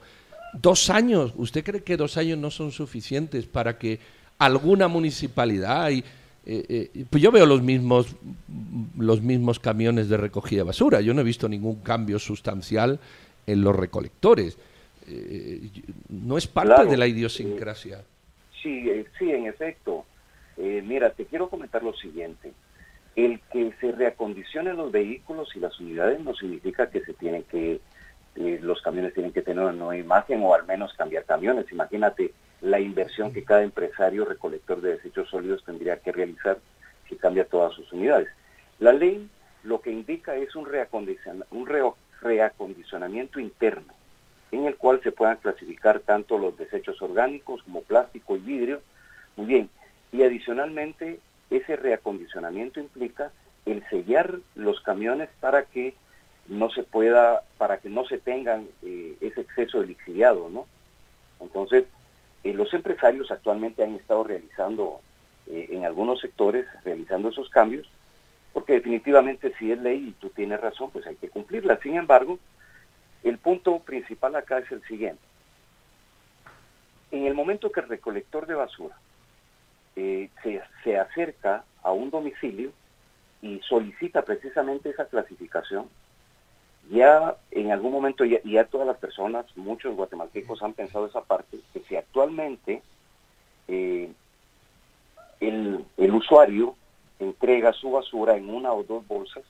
Dos 0.53 0.89
años, 0.89 1.33
¿usted 1.37 1.63
cree 1.63 1.83
que 1.83 1.95
dos 1.95 2.17
años 2.17 2.37
no 2.37 2.51
son 2.51 2.71
suficientes 2.71 3.45
para 3.45 3.77
que 3.77 3.99
alguna 4.37 4.87
municipalidad 4.87 5.89
y 5.91 6.03
eh, 6.43 6.89
eh, 6.95 7.05
pues 7.07 7.21
yo 7.21 7.31
veo 7.31 7.45
los 7.45 7.61
mismos 7.61 8.15
los 8.97 9.21
mismos 9.21 9.59
camiones 9.59 10.09
de 10.09 10.17
recogida 10.17 10.61
de 10.61 10.63
basura. 10.63 10.99
Yo 11.01 11.13
no 11.13 11.21
he 11.21 11.23
visto 11.23 11.47
ningún 11.47 11.75
cambio 11.81 12.17
sustancial 12.17 12.99
en 13.45 13.61
los 13.61 13.75
recolectores. 13.75 14.57
Eh, 15.07 15.69
no 16.09 16.37
es 16.37 16.47
parte 16.47 16.85
de 16.85 16.97
la 16.97 17.07
idiosincrasia. 17.07 18.03
Sí, 18.61 19.05
sí, 19.17 19.31
en 19.31 19.47
efecto. 19.47 20.05
mira, 20.57 21.11
te 21.11 21.25
quiero 21.25 21.49
comentar 21.49 21.83
lo 21.83 21.93
siguiente. 21.93 22.53
El 23.15 23.39
que 23.51 23.73
se 23.79 23.91
reacondicionen 23.91 24.77
los 24.77 24.91
vehículos 24.91 25.55
y 25.55 25.59
las 25.59 25.79
unidades 25.79 26.19
no 26.21 26.33
significa 26.33 26.89
que 26.89 27.01
se 27.01 27.13
tienen 27.13 27.43
que 27.43 27.81
los 28.35 28.81
camiones 28.81 29.13
tienen 29.13 29.33
que 29.33 29.41
tener 29.41 29.63
una 29.63 29.73
nueva 29.73 29.97
imagen 29.97 30.41
o 30.43 30.53
al 30.53 30.65
menos 30.65 30.93
cambiar 30.93 31.25
camiones. 31.25 31.69
Imagínate 31.71 32.31
la 32.61 32.79
inversión 32.79 33.33
que 33.33 33.43
cada 33.43 33.63
empresario 33.63 34.23
recolector 34.23 34.79
de 34.79 34.91
desechos 34.91 35.29
sólidos 35.29 35.63
tendría 35.65 35.97
que 35.97 36.11
realizar 36.11 36.57
si 37.09 37.15
cambia 37.15 37.45
todas 37.45 37.73
sus 37.73 37.91
unidades. 37.91 38.29
La 38.79 38.93
ley 38.93 39.29
lo 39.63 39.81
que 39.81 39.91
indica 39.91 40.35
es 40.35 40.55
un, 40.55 40.67
un 41.51 41.69
reacondicionamiento 42.21 43.39
interno 43.39 43.93
en 44.51 44.65
el 44.65 44.75
cual 44.75 45.01
se 45.01 45.11
puedan 45.11 45.37
clasificar 45.37 46.01
tanto 46.01 46.37
los 46.37 46.57
desechos 46.57 47.01
orgánicos 47.01 47.63
como 47.63 47.81
plástico 47.81 48.35
y 48.35 48.39
vidrio. 48.39 48.81
Muy 49.35 49.47
bien, 49.47 49.69
y 50.11 50.23
adicionalmente 50.23 51.19
ese 51.49 51.75
reacondicionamiento 51.75 52.79
implica 52.79 53.31
el 53.65 53.83
sellar 53.89 54.39
los 54.55 54.81
camiones 54.81 55.29
para 55.39 55.63
que 55.63 55.93
no 56.47 56.69
se 56.69 56.83
pueda, 56.83 57.43
para 57.57 57.77
que 57.77 57.89
no 57.89 58.05
se 58.05 58.17
tengan 58.17 58.67
eh, 58.83 59.15
ese 59.21 59.41
exceso 59.41 59.79
de 59.79 59.87
lixiviado, 59.87 60.49
¿no? 60.49 60.65
Entonces, 61.39 61.85
eh, 62.43 62.53
los 62.53 62.73
empresarios 62.73 63.31
actualmente 63.31 63.83
han 63.83 63.95
estado 63.95 64.23
realizando 64.23 64.99
eh, 65.47 65.67
en 65.71 65.85
algunos 65.85 66.19
sectores, 66.19 66.65
realizando 66.83 67.29
esos 67.29 67.49
cambios, 67.49 67.87
porque 68.53 68.73
definitivamente 68.73 69.53
si 69.57 69.71
es 69.71 69.79
ley 69.79 70.09
y 70.09 70.11
tú 70.13 70.29
tienes 70.29 70.59
razón, 70.59 70.89
pues 70.91 71.05
hay 71.07 71.15
que 71.15 71.29
cumplirla. 71.29 71.79
Sin 71.81 71.95
embargo, 71.95 72.39
el 73.23 73.37
punto 73.37 73.79
principal 73.79 74.35
acá 74.35 74.59
es 74.59 74.71
el 74.71 74.81
siguiente. 74.83 75.21
En 77.11 77.25
el 77.25 77.33
momento 77.33 77.71
que 77.71 77.81
el 77.81 77.89
recolector 77.89 78.47
de 78.47 78.55
basura 78.55 78.97
se, 79.95 80.29
se 80.83 80.97
acerca 80.97 81.63
a 81.83 81.91
un 81.91 82.09
domicilio 82.09 82.71
y 83.41 83.59
solicita 83.67 84.23
precisamente 84.23 84.89
esa 84.89 85.05
clasificación, 85.05 85.89
ya 86.89 87.35
en 87.51 87.71
algún 87.71 87.91
momento, 87.91 88.25
ya, 88.25 88.39
ya, 88.43 88.65
todas 88.65 88.87
las 88.87 88.97
personas, 88.97 89.45
muchos 89.55 89.95
guatemaltecos 89.95 90.61
han 90.63 90.73
pensado 90.73 91.05
esa 91.05 91.21
parte, 91.21 91.59
que 91.73 91.81
si 91.81 91.95
actualmente 91.95 92.81
eh, 93.67 94.11
el, 95.39 95.85
el 95.97 96.11
usuario 96.13 96.75
entrega 97.19 97.73
su 97.73 97.91
basura 97.91 98.35
en 98.35 98.49
una 98.49 98.73
o 98.73 98.83
dos 98.83 99.07
bolsas, 99.07 99.43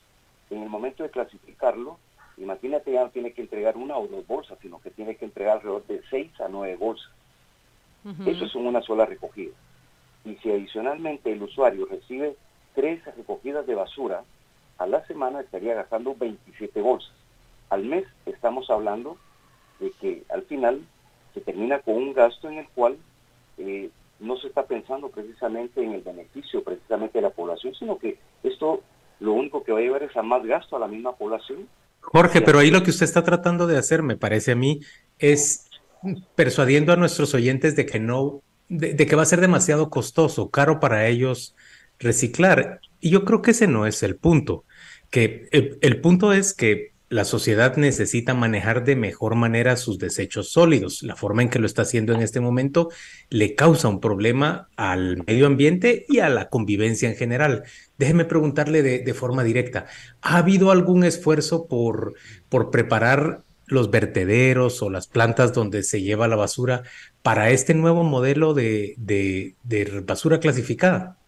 en 0.50 0.62
el 0.62 0.68
momento 0.68 1.02
de 1.02 1.10
clasificarlo, 1.10 1.98
imagínate 2.36 2.92
ya 2.92 3.04
no 3.04 3.10
tiene 3.10 3.32
que 3.32 3.42
entregar 3.42 3.76
una 3.76 3.96
o 3.96 4.06
dos 4.06 4.26
bolsas, 4.26 4.58
sino 4.60 4.80
que 4.80 4.90
tiene 4.90 5.16
que 5.16 5.24
entregar 5.24 5.56
alrededor 5.56 5.86
de 5.86 6.02
seis 6.10 6.30
a 6.40 6.48
nueve 6.48 6.76
bolsas. 6.76 7.10
Eso 8.26 8.46
es 8.46 8.54
una 8.56 8.82
sola 8.82 9.06
recogida. 9.06 9.52
Y 10.24 10.34
si 10.36 10.50
adicionalmente 10.50 11.32
el 11.32 11.42
usuario 11.42 11.86
recibe 11.86 12.36
tres 12.74 13.04
recogidas 13.16 13.66
de 13.66 13.76
basura, 13.76 14.24
a 14.78 14.86
la 14.86 15.06
semana 15.06 15.40
estaría 15.40 15.74
gastando 15.74 16.16
27 16.16 16.80
bolsas 16.80 17.12
al 17.72 17.84
mes 17.84 18.04
estamos 18.26 18.68
hablando 18.68 19.16
de 19.80 19.92
que 19.92 20.24
al 20.28 20.42
final 20.42 20.82
se 21.32 21.40
termina 21.40 21.78
con 21.78 21.94
un 21.94 22.12
gasto 22.12 22.50
en 22.50 22.58
el 22.58 22.68
cual 22.68 22.98
eh, 23.56 23.88
no 24.20 24.36
se 24.36 24.48
está 24.48 24.66
pensando 24.66 25.08
precisamente 25.08 25.82
en 25.82 25.92
el 25.92 26.02
beneficio 26.02 26.62
precisamente 26.62 27.16
de 27.16 27.22
la 27.22 27.30
población, 27.30 27.74
sino 27.74 27.96
que 27.96 28.18
esto 28.42 28.82
lo 29.20 29.32
único 29.32 29.64
que 29.64 29.72
va 29.72 29.78
a 29.78 29.82
llevar 29.82 30.02
es 30.02 30.14
a 30.14 30.22
más 30.22 30.44
gasto 30.44 30.76
a 30.76 30.80
la 30.80 30.86
misma 30.86 31.12
población. 31.12 31.66
Jorge, 32.02 32.42
pero 32.42 32.58
ahí 32.58 32.70
lo 32.70 32.82
que 32.82 32.90
usted 32.90 33.04
está 33.04 33.24
tratando 33.24 33.66
de 33.66 33.78
hacer, 33.78 34.02
me 34.02 34.16
parece 34.16 34.52
a 34.52 34.56
mí, 34.56 34.80
es 35.18 35.70
persuadiendo 36.34 36.92
a 36.92 36.96
nuestros 36.96 37.32
oyentes 37.32 37.76
de 37.76 37.86
que 37.86 38.00
no, 38.00 38.42
de, 38.68 38.94
que 38.96 39.16
va 39.16 39.22
a 39.22 39.26
ser 39.26 39.40
demasiado 39.40 39.88
costoso, 39.88 40.50
caro 40.50 40.80
para 40.80 41.06
ellos 41.06 41.54
reciclar. 41.98 42.80
Y 43.00 43.10
yo 43.10 43.24
creo 43.24 43.40
que 43.40 43.52
ese 43.52 43.66
no 43.66 43.86
es 43.86 44.02
el 44.02 44.16
punto. 44.16 44.64
Que 45.10 45.48
el 45.52 46.00
punto 46.00 46.32
es 46.32 46.54
que 46.54 46.91
la 47.12 47.26
sociedad 47.26 47.76
necesita 47.76 48.32
manejar 48.32 48.84
de 48.84 48.96
mejor 48.96 49.34
manera 49.34 49.76
sus 49.76 49.98
desechos 49.98 50.50
sólidos. 50.50 51.02
La 51.02 51.14
forma 51.14 51.42
en 51.42 51.50
que 51.50 51.58
lo 51.58 51.66
está 51.66 51.82
haciendo 51.82 52.14
en 52.14 52.22
este 52.22 52.40
momento 52.40 52.88
le 53.28 53.54
causa 53.54 53.88
un 53.88 54.00
problema 54.00 54.70
al 54.76 55.22
medio 55.26 55.46
ambiente 55.46 56.06
y 56.08 56.20
a 56.20 56.30
la 56.30 56.48
convivencia 56.48 57.10
en 57.10 57.14
general. 57.14 57.64
Déjeme 57.98 58.24
preguntarle 58.24 58.82
de, 58.82 59.14
forma 59.14 59.44
directa, 59.44 59.84
¿ha 60.22 60.38
habido 60.38 60.70
algún 60.70 61.04
esfuerzo 61.04 61.66
por, 61.66 62.14
por 62.48 62.70
preparar 62.70 63.42
los 63.66 63.90
vertederos 63.90 64.80
o 64.80 64.88
las 64.88 65.06
plantas 65.06 65.52
donde 65.52 65.82
se 65.82 66.00
lleva 66.00 66.28
la 66.28 66.36
basura 66.36 66.82
para 67.20 67.50
este 67.50 67.74
nuevo 67.74 68.04
modelo 68.04 68.54
de, 68.54 68.94
de 68.96 70.02
basura 70.02 70.40
clasificada? 70.40 71.18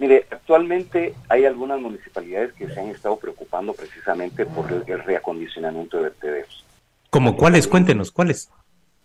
Mire, 0.00 0.26
actualmente 0.30 1.14
hay 1.28 1.44
algunas 1.44 1.78
municipalidades 1.78 2.54
que 2.54 2.66
se 2.66 2.80
han 2.80 2.88
estado 2.88 3.18
preocupando 3.18 3.74
precisamente 3.74 4.46
por 4.46 4.72
el, 4.72 5.04
reacondicionamiento 5.04 5.98
de 5.98 6.04
vertederos. 6.04 6.64
¿Como 7.10 7.36
cuáles? 7.36 7.68
Cuéntenos, 7.68 8.10
¿cuáles? 8.10 8.50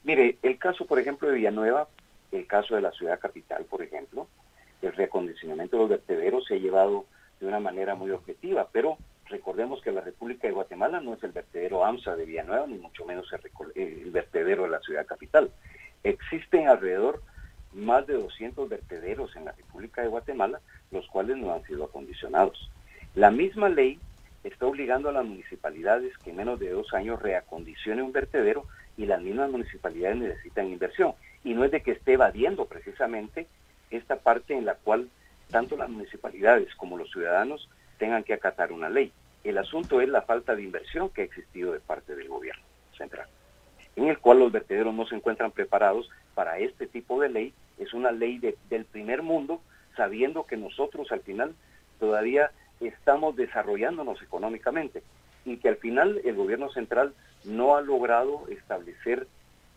Mire, 0.05 0.37
el 0.41 0.57
caso, 0.57 0.85
por 0.85 0.97
ejemplo, 0.97 1.27
de 1.27 1.35
Villanueva, 1.35 1.89
el 2.31 2.47
caso 2.47 2.75
de 2.75 2.81
la 2.81 2.93
ciudad 2.93 3.19
capital, 3.19 3.65
por 3.65 3.83
ejemplo, 3.83 4.29
el 4.81 4.93
reacondicionamiento 4.93 5.75
de 5.75 5.81
los 5.81 5.89
vertederos 5.89 6.45
se 6.45 6.53
ha 6.53 6.59
llevado 6.59 7.03
de 7.41 7.47
una 7.47 7.59
manera 7.59 7.95
muy 7.95 8.11
objetiva, 8.11 8.69
pero 8.71 8.97
recordemos 9.25 9.81
que 9.81 9.91
la 9.91 9.99
República 9.99 10.47
de 10.47 10.53
Guatemala 10.53 11.01
no 11.01 11.15
es 11.15 11.23
el 11.23 11.33
vertedero 11.33 11.83
AMSA 11.83 12.15
de 12.15 12.25
Villanueva, 12.25 12.67
ni 12.67 12.77
mucho 12.77 13.03
menos 13.03 13.27
el 13.75 14.11
vertedero 14.11 14.63
de 14.63 14.69
la 14.69 14.79
ciudad 14.79 15.05
capital. 15.05 15.51
Existen 16.05 16.69
alrededor 16.69 17.21
más 17.75 18.07
de 18.07 18.13
200 18.13 18.67
vertederos 18.69 19.35
en 19.35 19.45
la 19.45 19.51
República 19.51 20.01
de 20.01 20.07
Guatemala 20.07 20.61
los 20.91 21.07
cuales 21.07 21.37
no 21.37 21.53
han 21.53 21.63
sido 21.63 21.85
acondicionados. 21.85 22.71
La 23.15 23.31
misma 23.31 23.69
ley 23.69 23.99
está 24.43 24.65
obligando 24.65 25.09
a 25.09 25.13
las 25.13 25.25
municipalidades 25.25 26.17
que 26.19 26.29
en 26.29 26.37
menos 26.37 26.59
de 26.59 26.69
dos 26.69 26.93
años 26.93 27.21
reacondicione 27.21 28.01
un 28.01 28.11
vertedero 28.11 28.65
y 28.97 29.05
las 29.05 29.21
mismas 29.21 29.49
municipalidades 29.49 30.17
necesitan 30.17 30.67
inversión. 30.67 31.13
Y 31.43 31.53
no 31.53 31.63
es 31.63 31.71
de 31.71 31.81
que 31.81 31.91
esté 31.91 32.13
evadiendo 32.13 32.65
precisamente 32.65 33.47
esta 33.91 34.17
parte 34.17 34.55
en 34.55 34.65
la 34.65 34.75
cual 34.75 35.09
tanto 35.51 35.77
las 35.77 35.89
municipalidades 35.89 36.73
como 36.75 36.97
los 36.97 37.11
ciudadanos 37.11 37.69
tengan 37.97 38.23
que 38.23 38.33
acatar 38.33 38.71
una 38.71 38.89
ley. 38.89 39.11
El 39.43 39.57
asunto 39.57 40.01
es 40.01 40.09
la 40.09 40.23
falta 40.23 40.55
de 40.55 40.63
inversión 40.63 41.09
que 41.09 41.21
ha 41.21 41.25
existido 41.25 41.71
de 41.71 41.79
parte 41.79 42.15
del 42.15 42.29
gobierno 42.29 42.63
central, 42.97 43.27
en 43.95 44.07
el 44.07 44.17
cual 44.19 44.39
los 44.39 44.51
vertederos 44.51 44.93
no 44.93 45.05
se 45.05 45.15
encuentran 45.15 45.51
preparados 45.51 46.09
para 46.33 46.57
este 46.57 46.87
tipo 46.87 47.21
de 47.21 47.29
ley. 47.29 47.53
Es 47.77 47.93
una 47.93 48.11
ley 48.11 48.39
del 48.39 48.85
primer 48.85 49.21
mundo 49.21 49.61
sabiendo 49.95 50.45
que 50.45 50.57
nosotros 50.57 51.11
al 51.11 51.21
final 51.21 51.53
todavía 51.99 52.51
estamos 52.79 53.35
desarrollándonos 53.35 54.21
económicamente 54.21 55.03
y 55.45 55.57
que 55.57 55.69
al 55.69 55.77
final 55.77 56.21
el 56.25 56.35
gobierno 56.35 56.69
central 56.71 57.13
no 57.45 57.75
ha 57.75 57.81
logrado 57.81 58.47
establecer 58.49 59.27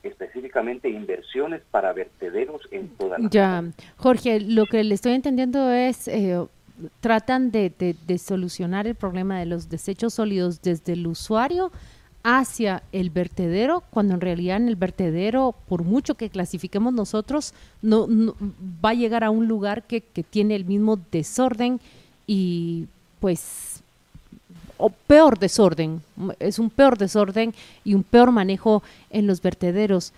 específicamente 0.02 0.88
inversiones 0.88 1.62
para 1.71 1.93
vertederos 1.93 2.62
en 2.71 2.88
toda 2.88 3.19
la 3.19 3.28
Ya, 3.31 3.64
Jorge, 3.97 4.40
lo 4.40 4.67
que 4.67 4.85
le 4.85 4.95
estoy 4.95 5.12
entendiendo 5.12 5.71
es, 5.71 6.09
eh, 6.09 6.38
tratan 7.00 7.50
de, 7.50 7.71
de, 7.71 8.19
solucionar 8.19 8.87
el 8.87 8.95
problema 8.95 9.38
de 9.40 9.47
los 9.47 9.69
desechos 9.69 10.14
sólidos 10.14 10.62
desde 10.62 10.93
el 10.93 11.07
usuario 11.07 11.73
hacia 12.23 12.83
el 12.93 13.11
vertedero, 13.11 13.83
cuando 13.91 14.15
en 14.15 14.21
realidad 14.21 14.57
en 14.57 14.69
el 14.69 14.77
vertedero, 14.77 15.55
por 15.69 15.85
mucho 15.85 16.15
que 16.15 16.31
clasifiquemos 16.31 16.93
nosotros, 16.93 17.55
no, 17.81 18.07
va 18.85 18.91
a 18.91 18.95
llegar 18.95 19.25
a 19.25 19.31
un 19.31 19.47
lugar 19.47 19.85
que, 19.85 20.01
que 20.01 20.23
tiene 20.23 20.57
el 20.57 20.65
mismo 20.65 20.99
desorden 21.11 21.81
y 22.27 22.87
pues 23.21 23.83
o 24.79 24.91
peor 24.91 25.39
desorden, 25.39 26.03
es 26.39 26.59
un 26.59 26.71
peor 26.71 26.97
desorden 26.97 27.53
y 27.85 27.95
un 27.95 28.05
peor 28.05 28.31
manejo 28.31 28.83
en 29.11 29.27
los 29.27 29.43
vertederos. 29.43 30.13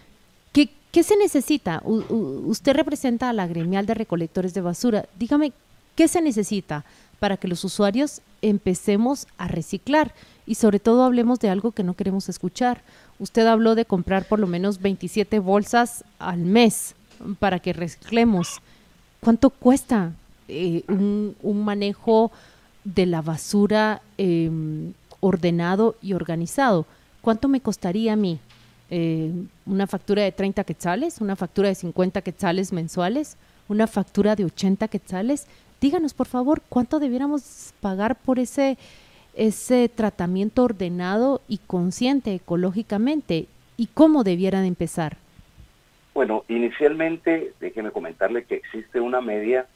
¿Qué, 0.52 0.68
qué 0.92 1.02
se 1.02 1.16
necesita? 1.16 1.82
usted 1.84 2.74
representa 2.74 3.30
a 3.30 3.32
la 3.32 3.46
gremial 3.46 3.86
de 3.86 3.94
recolectores 3.94 4.52
de 4.52 4.60
basura. 4.60 5.06
Dígame, 5.18 5.52
¿qué 5.96 6.08
se 6.08 6.20
necesita 6.20 6.84
para 7.20 7.36
que 7.36 7.46
los 7.46 7.62
usuarios 7.62 8.20
empecemos 8.42 9.28
a 9.38 9.46
reciclar? 9.46 10.12
Y 10.46 10.56
sobre 10.56 10.80
todo 10.80 11.04
hablemos 11.04 11.38
de 11.38 11.50
algo 11.50 11.70
que 11.70 11.84
no 11.84 11.94
queremos 11.94 12.28
escuchar. 12.28 12.82
Usted 13.20 13.46
habló 13.46 13.76
de 13.76 13.84
comprar 13.84 14.24
por 14.24 14.40
lo 14.40 14.48
menos 14.48 14.80
27 14.80 15.38
bolsas 15.38 16.02
al 16.18 16.38
mes 16.38 16.96
para 17.38 17.60
que 17.60 17.72
reciclemos. 17.72 18.60
¿Cuánto 19.20 19.50
cuesta 19.50 20.12
eh, 20.52 20.82
un, 20.88 21.64
manejo 21.64 22.32
de 22.82 23.06
la 23.06 23.22
basura 23.22 24.02
em, 24.18 24.92
ordenado 25.20 25.96
y 26.02 26.14
organizado. 26.14 26.86
¿Cuánto 27.20 27.46
me 27.46 27.60
costaría 27.60 28.14
a 28.14 28.16
mí? 28.16 28.40
Eh, 28.90 29.30
¿Una 29.64 29.86
factura 29.86 30.22
de 30.24 30.32
30 30.32 30.64
quetzales? 30.64 31.20
¿Una 31.20 31.36
factura 31.36 31.68
de 31.68 31.76
50 31.76 32.22
quetzales 32.22 32.72
mensuales? 32.72 33.36
¿Una 33.68 33.86
factura 33.86 34.34
de 34.34 34.46
80 34.46 34.88
quetzales? 34.88 35.46
Díganos, 35.80 36.12
por 36.12 36.26
favor, 36.26 36.60
¿cuánto 36.68 36.98
debiéramos 36.98 37.72
pagar 37.80 38.16
por 38.16 38.38
ese, 38.38 38.76
ese 39.34 39.88
tratamiento 39.88 40.64
ordenado 40.64 41.40
y 41.48 41.58
consciente 41.58 42.34
ecológicamente? 42.34 43.46
¿Y 43.78 43.86
cómo 43.86 44.22
debieran 44.22 44.66
empezar? 44.66 45.16
Bueno, 46.12 46.44
inicialmente 46.48 47.54
déjeme 47.60 47.92
comentarle 47.92 48.44
que 48.44 48.56
existe 48.56 49.00
una 49.00 49.22
media 49.22 49.66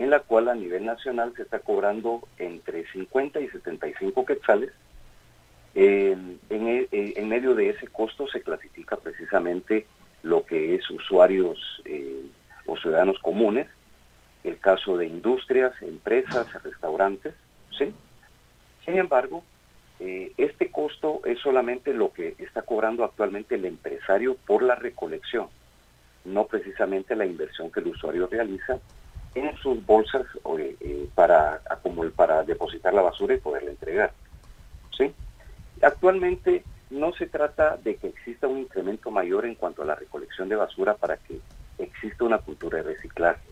en 0.00 0.10
la 0.10 0.18
cual 0.18 0.48
a 0.48 0.54
nivel 0.56 0.84
nacional 0.84 1.32
se 1.36 1.42
está 1.42 1.60
cobrando 1.60 2.26
entre 2.38 2.84
50 2.88 3.40
y 3.40 3.48
75 3.48 4.24
quetzales. 4.24 4.72
Eh, 5.76 6.16
en, 6.50 7.28
medio 7.28 7.54
de 7.54 7.70
ese 7.70 7.86
costo 7.86 8.26
se 8.26 8.42
clasifica 8.42 8.96
precisamente 8.96 9.86
lo 10.22 10.44
que 10.44 10.74
es 10.74 10.90
usuarios 10.90 11.58
eh, 11.84 12.26
o 12.66 12.76
ciudadanos 12.76 13.18
comunes, 13.20 13.68
el 14.44 14.58
caso 14.58 14.96
de 14.96 15.06
industrias, 15.06 15.72
empresas, 15.82 16.46
restaurantes, 16.62 17.34
¿sí? 17.76 17.94
Sin 18.84 18.98
embargo, 18.98 19.44
eh, 20.00 20.32
este 20.36 20.70
costo 20.70 21.20
es 21.24 21.38
solamente 21.38 21.94
lo 21.94 22.12
que 22.12 22.34
está 22.38 22.62
cobrando 22.62 23.04
actualmente 23.04 23.54
el 23.54 23.64
empresario 23.64 24.36
por 24.46 24.62
la 24.62 24.74
recolección, 24.74 25.46
no 26.24 26.46
precisamente 26.46 27.14
la 27.14 27.26
inversión 27.26 27.70
que 27.70 27.80
el 27.80 27.88
usuario 27.88 28.26
realiza 28.26 28.78
en 29.34 29.56
sus 29.58 29.84
bolsas 29.86 30.26
eh, 30.58 30.76
eh, 30.80 31.08
para, 31.14 31.60
para 32.16 32.42
depositar 32.42 32.92
la 32.92 33.02
basura 33.02 33.34
y 33.34 33.38
poderla 33.38 33.70
entregar. 33.70 34.12
¿sí? 34.96 35.12
Actualmente 35.80 36.64
no 36.90 37.12
se 37.14 37.26
trata 37.26 37.76
de 37.76 37.96
que 37.96 38.08
exista 38.08 38.46
un 38.46 38.58
incremento 38.58 39.10
mayor 39.10 39.46
en 39.46 39.54
cuanto 39.54 39.82
a 39.82 39.86
la 39.86 39.94
recolección 39.94 40.48
de 40.48 40.56
basura 40.56 40.94
para 40.94 41.16
que 41.16 41.38
exista 41.78 42.24
una 42.24 42.38
cultura 42.38 42.78
de 42.78 42.94
reciclaje. 42.94 43.51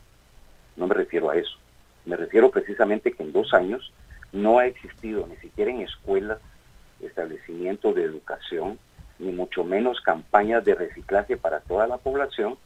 No 0.77 0.87
me 0.87 0.95
refiero 0.95 1.31
a 1.31 1.37
eso. 1.37 1.57
Me 2.05 2.17
refiero 2.17 2.51
precisamente 2.51 3.13
que 3.13 3.23
en 3.23 3.33
dos 3.33 3.53
años 3.53 3.93
no 4.33 4.59
ha 4.59 4.67
existido 4.67 5.27
ni 5.27 5.37
siquiera 5.37 5.71
en 5.71 5.81
escuelas, 5.81 6.39
establecimientos 7.01 7.95
de 7.95 8.05
educación, 8.05 8.79
ni 9.19 9.33
mucho 9.33 9.65
menos 9.65 10.01
campañas 10.01 10.65
de 10.65 10.75
reciclaje 10.75 11.37
para 11.37 11.61
toda 11.61 11.87
la 11.87 11.99
población, 11.99 12.57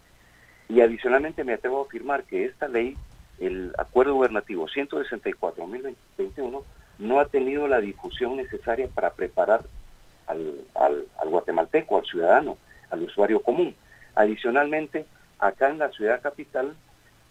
y 0.68 0.80
adicionalmente 0.80 1.44
me 1.44 1.54
atrevo 1.54 1.82
a 1.82 1.86
afirmar 1.86 2.24
que 2.24 2.44
esta 2.44 2.68
ley, 2.68 2.96
el 3.38 3.72
acuerdo 3.76 4.14
gubernativo 4.14 4.66
164-2021, 4.68 6.62
no 6.98 7.20
ha 7.20 7.26
tenido 7.26 7.66
la 7.68 7.80
difusión 7.80 8.36
necesaria 8.36 8.88
para 8.88 9.12
preparar 9.12 9.62
al, 10.26 10.60
al, 10.74 11.28
guatemalteco, 11.28 11.98
al 11.98 12.06
ciudadano, 12.06 12.56
al 12.90 13.02
usuario 13.02 13.42
común. 13.42 13.74
Adicionalmente, 14.14 15.06
acá 15.38 15.68
en 15.68 15.78
la 15.78 15.90
ciudad 15.90 16.22
capital 16.22 16.74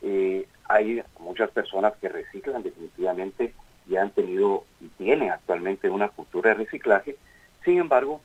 eh, 0.02 0.48
hay 0.68 1.04
muchas 1.20 1.50
personas 1.52 1.94
que 2.00 2.10
reciclan 2.10 2.64
definitivamente 2.64 3.54
y 3.88 3.96
han 3.96 4.12
tenido 4.12 4.66
y 4.82 4.88
tienen 4.90 5.32
actualmente 5.32 5.90
una 5.90 6.10
cultura 6.10 6.52
de 6.52 6.56
reciclaje. 6.56 7.18
Sin 7.64 7.80
embargo, 7.80 8.22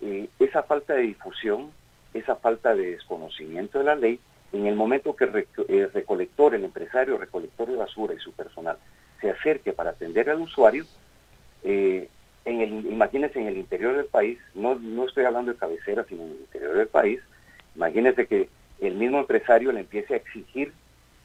eh, 0.00 0.28
esa 0.38 0.62
falta 0.62 0.94
de 0.94 1.02
difusión, 1.02 1.72
esa 2.14 2.36
falta 2.36 2.74
de 2.74 2.92
desconocimiento 2.92 3.78
de 3.78 3.84
la 3.84 3.94
ley 3.94 4.20
en 4.52 4.66
el 4.66 4.74
momento 4.74 5.14
que 5.14 5.24
el 5.24 5.46
eh, 5.68 5.88
recolector, 5.92 6.54
el 6.54 6.64
empresario 6.64 7.18
recolector 7.18 7.68
de 7.68 7.76
basura 7.76 8.14
y 8.14 8.18
su 8.18 8.32
personal 8.32 8.78
se 9.20 9.30
acerque 9.30 9.72
para 9.72 9.90
atender 9.90 10.30
al 10.30 10.40
usuario, 10.40 10.84
eh, 11.62 12.08
en 12.44 12.60
el, 12.60 12.86
imagínense 12.86 13.38
en 13.38 13.48
el 13.48 13.58
interior 13.58 13.96
del 13.96 14.06
país, 14.06 14.38
no, 14.54 14.74
no 14.76 15.06
estoy 15.06 15.24
hablando 15.24 15.52
de 15.52 15.58
cabecera, 15.58 16.04
sino 16.08 16.22
en 16.22 16.30
el 16.30 16.40
interior 16.40 16.74
del 16.74 16.88
país, 16.88 17.20
imagínense 17.76 18.26
que 18.26 18.48
el 18.80 18.94
mismo 18.94 19.18
empresario 19.18 19.72
le 19.72 19.80
empiece 19.80 20.14
a 20.14 20.16
exigir, 20.16 20.72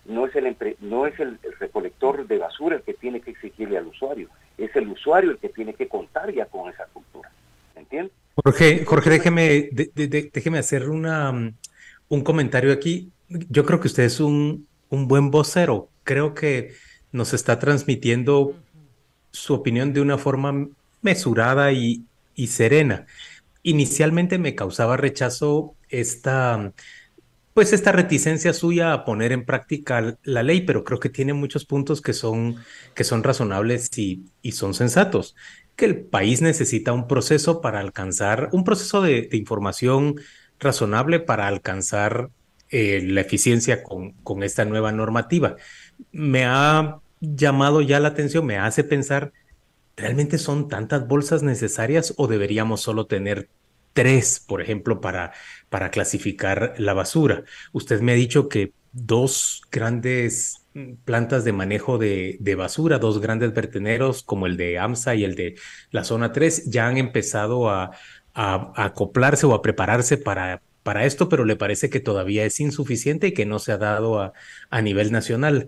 no 0.06 0.26
es 0.26 0.36
el, 0.36 0.56
no 0.82 1.06
es 1.06 1.20
el, 1.20 1.40
recolector 1.60 2.28
de 2.28 2.38
basura 2.38 2.78
el 2.78 2.84
que 2.84 2.94
tiene 2.94 3.22
que 3.22 3.32
exigirle 3.32 3.78
al 3.78 3.88
usuario, 3.88 4.30
es 4.58 4.76
el 4.76 4.88
usuario 4.88 5.32
el 5.32 5.38
que 5.38 5.50
tiene 5.50 5.74
que 5.74 5.88
contar 5.88 6.34
ya 6.34 6.46
con 6.46 6.72
esa 6.72 6.86
cultura. 6.94 7.32
¿Entiendes? 7.76 8.14
Jorge, 8.36 8.86
Jorge, 8.86 9.10
déjeme, 9.10 9.70
déjeme 9.72 10.60
hacer 10.60 10.90
una, 10.90 11.54
un 12.10 12.24
comentario 12.24 12.72
aquí 12.72 13.12
yo 13.28 13.66
creo 13.66 13.80
que 13.80 13.88
usted 13.88 14.04
es 14.04 14.20
un, 14.20 14.68
un 14.90 15.08
buen 15.08 15.32
vocero. 15.32 15.90
Creo 16.04 16.34
que 16.34 16.74
nos 17.12 17.34
está 17.34 17.60
transmitiendo 17.60 18.56
su 19.32 19.54
opinión 19.54 19.94
de 19.94 20.02
una 20.02 20.18
forma 20.18 20.68
mesurada 21.02 21.72
y, 21.72 22.04
y 22.36 22.48
serena. 22.48 23.06
Inicialmente 23.64 24.38
me 24.38 24.56
causaba 24.56 24.98
rechazo 24.98 25.76
esta, 25.90 26.74
pues 27.56 27.72
esta 27.72 27.94
reticencia 27.94 28.52
suya 28.52 28.92
a 28.92 29.06
poner 29.06 29.32
en 29.32 29.46
práctica 29.46 30.18
la 30.24 30.44
ley, 30.44 30.62
pero 30.66 30.84
creo 30.84 31.00
que 31.00 31.08
tiene 31.08 31.32
muchos 31.32 31.64
puntos 31.64 32.02
que 32.02 32.12
son, 32.12 32.58
que 32.94 33.06
son 33.06 33.24
razonables 33.24 33.98
y, 33.98 34.26
y 34.42 34.52
son 34.52 34.74
sensatos. 34.74 35.38
Que 35.78 35.86
el 35.86 36.02
país 36.02 36.42
necesita 36.42 36.92
un 36.92 37.08
proceso 37.08 37.62
para 37.62 37.80
alcanzar, 37.80 38.50
un 38.52 38.66
proceso 38.66 39.02
de, 39.02 39.30
información 39.32 40.16
razonable 40.60 41.22
para 41.22 41.48
alcanzar 41.48 42.30
eh, 42.72 43.02
la 43.02 43.22
eficiencia 43.22 43.84
con, 43.84 44.12
con 44.24 44.44
esta 44.44 44.66
nueva 44.66 44.92
normativa. 44.92 45.56
Me 46.12 46.44
ha 46.44 47.00
llamado 47.22 47.80
ya 47.80 48.02
la 48.02 48.10
atención, 48.10 48.46
me 48.46 48.58
hace 48.58 48.84
pensar, 48.84 49.32
¿realmente 49.96 50.40
son 50.40 50.68
tantas 50.68 51.08
bolsas 51.08 51.42
necesarias 51.42 52.16
o 52.18 52.28
deberíamos 52.28 52.82
solo 52.82 53.08
tener 53.08 53.48
tres, 53.96 54.40
por 54.40 54.62
ejemplo, 54.62 55.02
para, 55.02 55.34
para 55.70 55.90
clasificar 55.90 56.76
la 56.78 56.94
basura? 56.94 57.44
Usted 57.74 58.02
me 58.02 58.12
ha 58.12 58.16
dicho 58.16 58.48
que 58.48 58.74
dos 58.92 59.64
grandes 59.72 60.68
plantas 61.06 61.44
de 61.44 61.54
manejo 61.54 61.98
de, 61.98 62.56
basura, 62.56 63.00
dos 63.00 63.20
grandes 63.20 63.54
vertederos 63.54 64.22
como 64.22 64.46
el 64.46 64.58
de 64.58 64.78
AMSA 64.78 65.16
y 65.16 65.24
el 65.24 65.36
de 65.36 65.56
la 65.90 66.04
zona 66.04 66.32
3, 66.32 66.70
ya 66.70 66.88
han 66.88 66.98
empezado 66.98 67.70
a 67.70 67.92
acoplarse 68.34 69.46
o 69.48 69.54
a 69.56 69.62
prepararse 69.64 70.18
para 70.18 70.62
para 70.86 71.06
esto, 71.06 71.30
pero 71.30 71.46
le 71.46 71.56
parece 71.56 71.90
que 71.90 72.00
todavía 72.00 72.46
es 72.46 72.60
insuficiente 72.60 73.26
y 73.26 73.34
que 73.34 73.48
no 73.48 73.58
se 73.58 73.72
ha 73.72 73.80
dado 73.80 74.20
a, 74.20 74.34
a 74.70 74.82
nivel 74.84 75.12
nacional. 75.12 75.68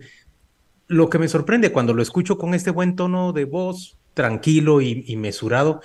Lo 0.86 1.10
que 1.10 1.18
me 1.18 1.28
sorprende 1.28 1.72
cuando 1.72 1.96
lo 1.96 2.04
escucho 2.04 2.38
con 2.38 2.54
este 2.54 2.70
buen 2.70 2.96
tono 2.96 3.34
de 3.34 3.46
voz, 3.46 3.98
tranquilo 4.14 4.80
y, 4.80 5.04
y 5.08 5.16
mesurado, 5.16 5.82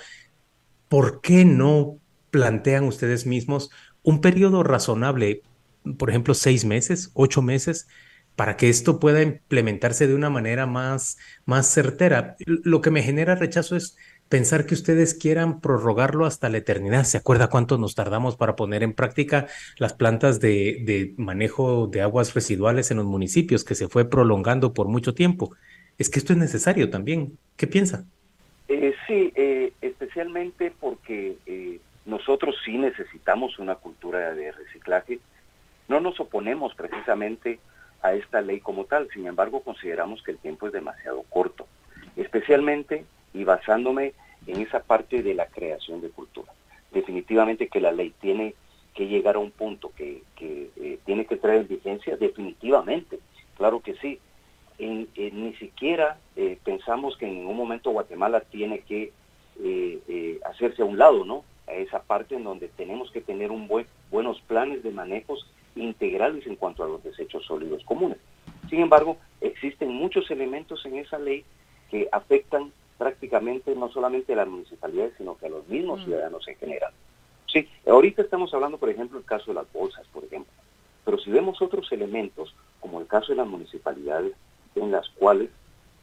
¿por 0.87 1.19
qué 1.21 1.45
no 1.45 1.97
plantean 2.33 2.85
ustedes 2.85 3.27
mismos 3.27 3.69
un 4.01 4.19
periodo 4.19 4.63
razonable, 4.63 5.43
por 5.99 6.09
ejemplo, 6.09 6.33
seis 6.33 6.65
meses, 6.65 7.11
ocho 7.13 7.43
meses, 7.43 7.87
para 8.35 8.57
que 8.57 8.69
esto 8.69 8.99
pueda 8.99 9.21
implementarse 9.21 10.07
de 10.07 10.15
una 10.15 10.31
manera 10.31 10.65
más, 10.65 11.19
más 11.45 11.67
certera? 11.67 12.35
Lo 12.47 12.81
que 12.81 12.89
me 12.89 13.03
genera 13.03 13.35
rechazo 13.35 13.75
es 13.75 13.95
pensar 14.29 14.65
que 14.65 14.73
ustedes 14.73 15.13
quieran 15.13 15.61
prorrogarlo 15.61 16.25
hasta 16.25 16.49
la 16.49 16.57
eternidad. 16.57 17.03
¿Se 17.03 17.17
acuerda 17.17 17.51
cuánto 17.51 17.77
nos 17.77 17.93
tardamos 17.93 18.35
para 18.35 18.55
poner 18.55 18.81
en 18.81 18.93
práctica 18.93 19.45
las 19.77 19.93
plantas 19.93 20.39
de, 20.39 21.13
manejo 21.17 21.85
de 21.85 22.01
aguas 22.01 22.33
residuales 22.33 22.89
en 22.89 22.97
los 22.97 23.05
municipios, 23.05 23.63
que 23.63 23.75
se 23.75 23.87
fue 23.87 24.09
prolongando 24.09 24.73
por 24.73 24.87
mucho 24.87 25.13
tiempo? 25.13 25.55
es 25.99 26.09
que 26.09 26.17
esto 26.17 26.33
es 26.33 26.39
necesario 26.39 26.89
también. 26.89 27.37
¿Qué 27.55 27.67
piensa? 27.67 28.05
Eh, 28.67 28.93
sí, 29.07 29.31
eh, 29.35 29.71
especialmente 29.81 30.73
porque 30.79 31.37
eh, 31.45 31.79
nosotros 32.05 32.55
sí 32.65 32.77
necesitamos 32.77 33.59
una 33.59 33.75
cultura 33.75 34.33
de 34.33 34.51
reciclaje. 34.51 35.19
No 35.87 35.99
nos 35.99 36.19
oponemos 36.19 36.73
precisamente 36.75 37.59
a 38.01 38.13
esta 38.13 38.41
ley 38.41 38.59
como 38.59 38.85
tal, 38.85 39.07
sin 39.13 39.27
embargo 39.27 39.61
consideramos 39.61 40.21
que 40.23 40.31
el 40.31 40.37
tiempo 40.37 40.67
es 40.67 40.73
demasiado 40.73 41.23
corto, 41.29 41.67
especialmente 42.15 43.05
y 43.33 43.43
basándome 43.43 44.13
en 44.47 44.61
esa 44.61 44.81
parte 44.81 45.23
de 45.23 45.33
la 45.33 45.47
creación 45.47 46.01
de 46.01 46.09
cultura. 46.09 46.51
Definitivamente 46.91 47.69
que 47.69 47.79
la 47.79 47.91
ley 47.91 48.13
tiene 48.19 48.55
que 48.93 49.07
llegar 49.07 49.35
a 49.35 49.39
un 49.39 49.51
punto 49.51 49.91
que, 49.95 50.21
que 50.35 50.99
tiene 51.05 51.25
que 51.25 51.37
traer 51.37 51.63
vigencia, 51.63 52.17
definitivamente, 52.17 53.19
claro 53.55 53.79
que 53.79 53.95
sí, 53.95 54.19
ni 54.79 55.53
siquiera 55.55 56.17
eh, 56.35 56.57
pensamos 56.63 57.17
que 57.17 57.25
en 57.25 57.35
ningún 57.35 57.57
momento 57.57 57.91
Guatemala 57.91 58.41
tiene 58.41 58.79
que 58.79 59.11
eh, 59.63 59.99
eh, 60.07 60.39
hacerse 60.45 60.81
a 60.81 60.85
un 60.85 60.97
lado, 60.97 61.25
¿no? 61.25 61.43
A 61.73 61.77
esa 61.77 62.03
parte 62.03 62.35
en 62.35 62.43
donde 62.43 62.67
tenemos 62.67 63.09
que 63.11 63.21
tener 63.21 63.51
un 63.51 63.67
buen, 63.67 63.87
buenos 64.11 64.39
planes 64.41 64.83
de 64.83 64.91
manejos 64.91 65.49
integrales 65.75 66.45
en 66.45 66.55
cuanto 66.55 66.83
a 66.83 66.87
los 66.87 67.03
desechos 67.03 67.43
sólidos 67.45 67.83
comunes. 67.83 68.19
Sin 68.69 68.79
embargo, 68.79 69.17
existen 69.41 69.89
muchos 69.89 70.29
elementos 70.29 70.85
en 70.85 70.97
esa 70.97 71.17
ley 71.17 71.43
que 71.89 72.07
afectan 72.11 72.71
prácticamente 72.99 73.75
no 73.75 73.89
solamente 73.89 74.33
a 74.33 74.35
las 74.35 74.47
municipalidades, 74.47 75.13
sino 75.17 75.35
que 75.35 75.47
a 75.47 75.49
los 75.49 75.67
mismos 75.67 76.01
mm. 76.01 76.03
ciudadanos 76.05 76.47
en 76.47 76.57
general. 76.57 76.93
Sí, 77.51 77.67
ahorita 77.87 78.21
estamos 78.21 78.53
hablando, 78.53 78.77
por 78.77 78.89
ejemplo, 78.89 79.17
el 79.17 79.25
caso 79.25 79.45
de 79.47 79.55
las 79.55 79.71
bolsas, 79.73 80.05
por 80.13 80.23
ejemplo. 80.23 80.53
Pero 81.05 81.17
si 81.17 81.31
vemos 81.31 81.61
otros 81.61 81.91
elementos, 81.91 82.55
como 82.79 82.99
el 82.99 83.07
caso 83.07 83.31
de 83.31 83.37
las 83.37 83.47
municipalidades, 83.47 84.33
en 84.75 84.91
las 84.91 85.09
cuales 85.09 85.49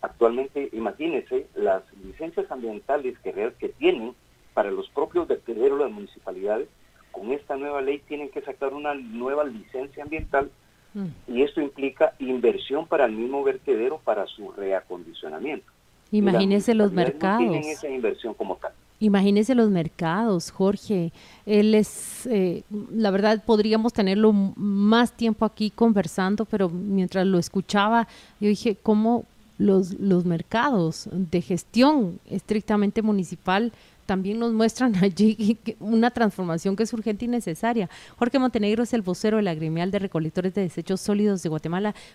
actualmente, 0.03 0.69
imagínense, 0.73 1.47
las 1.55 1.83
licencias 2.05 2.51
ambientales 2.51 3.19
que, 3.21 3.53
que 3.59 3.69
tienen 3.71 4.15
para 4.55 4.71
los 4.71 4.89
propios 4.91 5.29
vertederos 5.29 5.79
las 5.79 5.91
municipalidades, 5.91 6.69
con 7.11 7.33
esta 7.33 7.57
nueva 7.57 7.81
ley 7.81 8.01
tienen 8.07 8.31
que 8.31 8.41
sacar 8.43 8.73
una 8.73 8.95
nueva 8.95 9.45
licencia 9.45 10.03
ambiental 10.03 10.51
mm. 10.95 11.07
y 11.29 11.43
esto 11.43 11.61
implica 11.61 12.15
inversión 12.19 12.87
para 12.87 13.07
el 13.07 13.13
mismo 13.13 13.43
vertedero 13.43 14.01
para 14.05 14.27
su 14.27 14.53
reacondicionamiento. 14.53 15.71
Imagínense 16.13 16.75
los 16.75 16.93
mercados. 16.93 17.43
No 17.43 17.51
tienen 17.51 17.69
esa 17.69 17.89
inversión 17.89 18.35
como 18.35 18.57
tal. 18.57 18.73
Imagínese 18.99 19.55
los 19.55 19.71
mercados, 19.71 20.51
Jorge. 20.51 21.11
Él 21.47 21.75
es, 21.75 22.27
eh, 22.27 22.65
la 22.93 23.11
verdad, 23.11 23.43
podríamos 23.45 23.93
tenerlo 23.93 24.33
más 24.33 25.13
tiempo 25.13 25.47
aquí 25.47 25.71
conversando, 25.71 26.45
pero 26.45 26.69
mientras 26.69 27.27
lo 27.27 27.39
escuchaba, 27.39 28.09
yo 28.41 28.49
dije, 28.49 28.77
¿cómo 28.83 29.25
los, 29.57 29.99
los 30.01 30.27
mercados 30.27 31.09
de 31.13 31.41
gestión 31.41 32.19
estrictamente 32.29 33.01
municipal 33.01 33.73
también 34.11 34.41
nos 34.41 34.53
muestran 34.53 34.97
allí 35.05 35.57
una 35.79 36.11
transformación 36.11 36.75
que 36.75 36.83
es 36.83 36.93
urgente 36.93 37.27
y 37.27 37.29
necesaria. 37.29 37.89
Jorge 38.17 38.41
Montenegro 38.41 38.83
es 38.83 38.93
el 38.93 39.03
vocero 39.03 39.37
de 39.37 39.45
la 39.45 39.55
gremial 39.55 39.93
de 39.93 40.01
recolectores 40.01 40.53
de 40.53 40.63
desechos 40.63 41.01
sólidos 41.01 41.45
de 41.45 41.49
Guatemala. 41.49 41.95